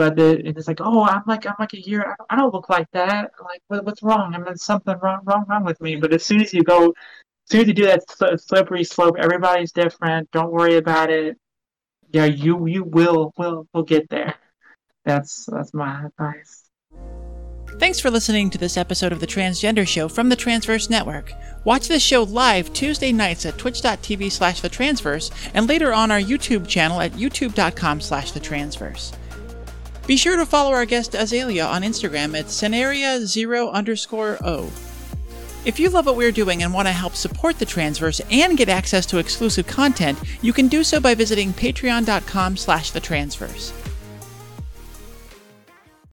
but 0.00 0.16
the, 0.16 0.40
it's 0.48 0.66
like, 0.66 0.80
oh, 0.80 1.04
I'm 1.04 1.22
like, 1.26 1.44
I'm 1.44 1.56
like 1.58 1.74
a 1.74 1.80
year. 1.86 2.16
I 2.30 2.36
don't 2.36 2.54
look 2.54 2.70
like 2.70 2.90
that. 2.92 3.32
Like, 3.44 3.60
what, 3.68 3.84
what's 3.84 4.02
wrong? 4.02 4.34
I 4.34 4.38
mean, 4.38 4.56
something 4.56 4.96
wrong, 5.02 5.20
wrong, 5.24 5.44
wrong 5.46 5.62
with 5.62 5.78
me. 5.82 5.96
But 5.96 6.14
as 6.14 6.24
soon 6.24 6.40
as 6.40 6.54
you 6.54 6.62
go, 6.62 6.86
as 6.86 7.50
soon 7.50 7.60
as 7.60 7.66
you 7.66 7.74
do 7.74 7.84
that 7.84 8.40
slippery 8.40 8.82
slope, 8.82 9.16
everybody's 9.18 9.72
different. 9.72 10.30
Don't 10.30 10.52
worry 10.52 10.78
about 10.78 11.10
it. 11.10 11.36
Yeah, 12.14 12.24
you 12.24 12.66
you 12.66 12.82
will 12.82 13.34
will 13.36 13.66
will 13.74 13.82
get 13.82 14.08
there. 14.08 14.36
That's 15.04 15.44
that's 15.52 15.74
my 15.74 16.06
advice. 16.06 16.70
Thanks 17.78 18.00
for 18.00 18.10
listening 18.10 18.48
to 18.50 18.58
this 18.58 18.78
episode 18.78 19.12
of 19.12 19.20
The 19.20 19.26
Transgender 19.26 19.86
Show 19.86 20.08
from 20.08 20.30
the 20.30 20.36
Transverse 20.36 20.88
Network. 20.88 21.34
Watch 21.64 21.88
this 21.88 22.02
show 22.02 22.22
live 22.22 22.72
Tuesday 22.72 23.12
nights 23.12 23.44
at 23.44 23.58
twitch.tv 23.58 24.32
slash 24.32 24.62
the 24.62 24.70
transverse 24.70 25.30
and 25.52 25.68
later 25.68 25.92
on 25.92 26.10
our 26.10 26.20
YouTube 26.20 26.66
channel 26.66 27.02
at 27.02 27.12
youtube.com 27.12 28.00
slash 28.00 28.32
the 28.32 28.40
transverse. 28.40 29.12
Be 30.10 30.16
sure 30.16 30.36
to 30.36 30.44
follow 30.44 30.72
our 30.72 30.86
guest 30.86 31.14
Azalea 31.14 31.64
on 31.64 31.82
Instagram 31.82 32.36
at 32.36 32.46
Scenaria0 32.46 33.72
underscore 33.72 34.38
O. 34.44 34.68
If 35.64 35.78
you 35.78 35.88
love 35.88 36.06
what 36.06 36.16
we're 36.16 36.32
doing 36.32 36.64
and 36.64 36.74
want 36.74 36.88
to 36.88 36.92
help 36.92 37.14
support 37.14 37.60
the 37.60 37.64
Transverse 37.64 38.20
and 38.28 38.58
get 38.58 38.68
access 38.68 39.06
to 39.06 39.18
exclusive 39.18 39.68
content, 39.68 40.18
you 40.42 40.52
can 40.52 40.66
do 40.66 40.82
so 40.82 40.98
by 40.98 41.14
visiting 41.14 41.52
patreon.com 41.52 42.56
slash 42.56 42.90
the 42.90 42.98
Transverse. 42.98 43.72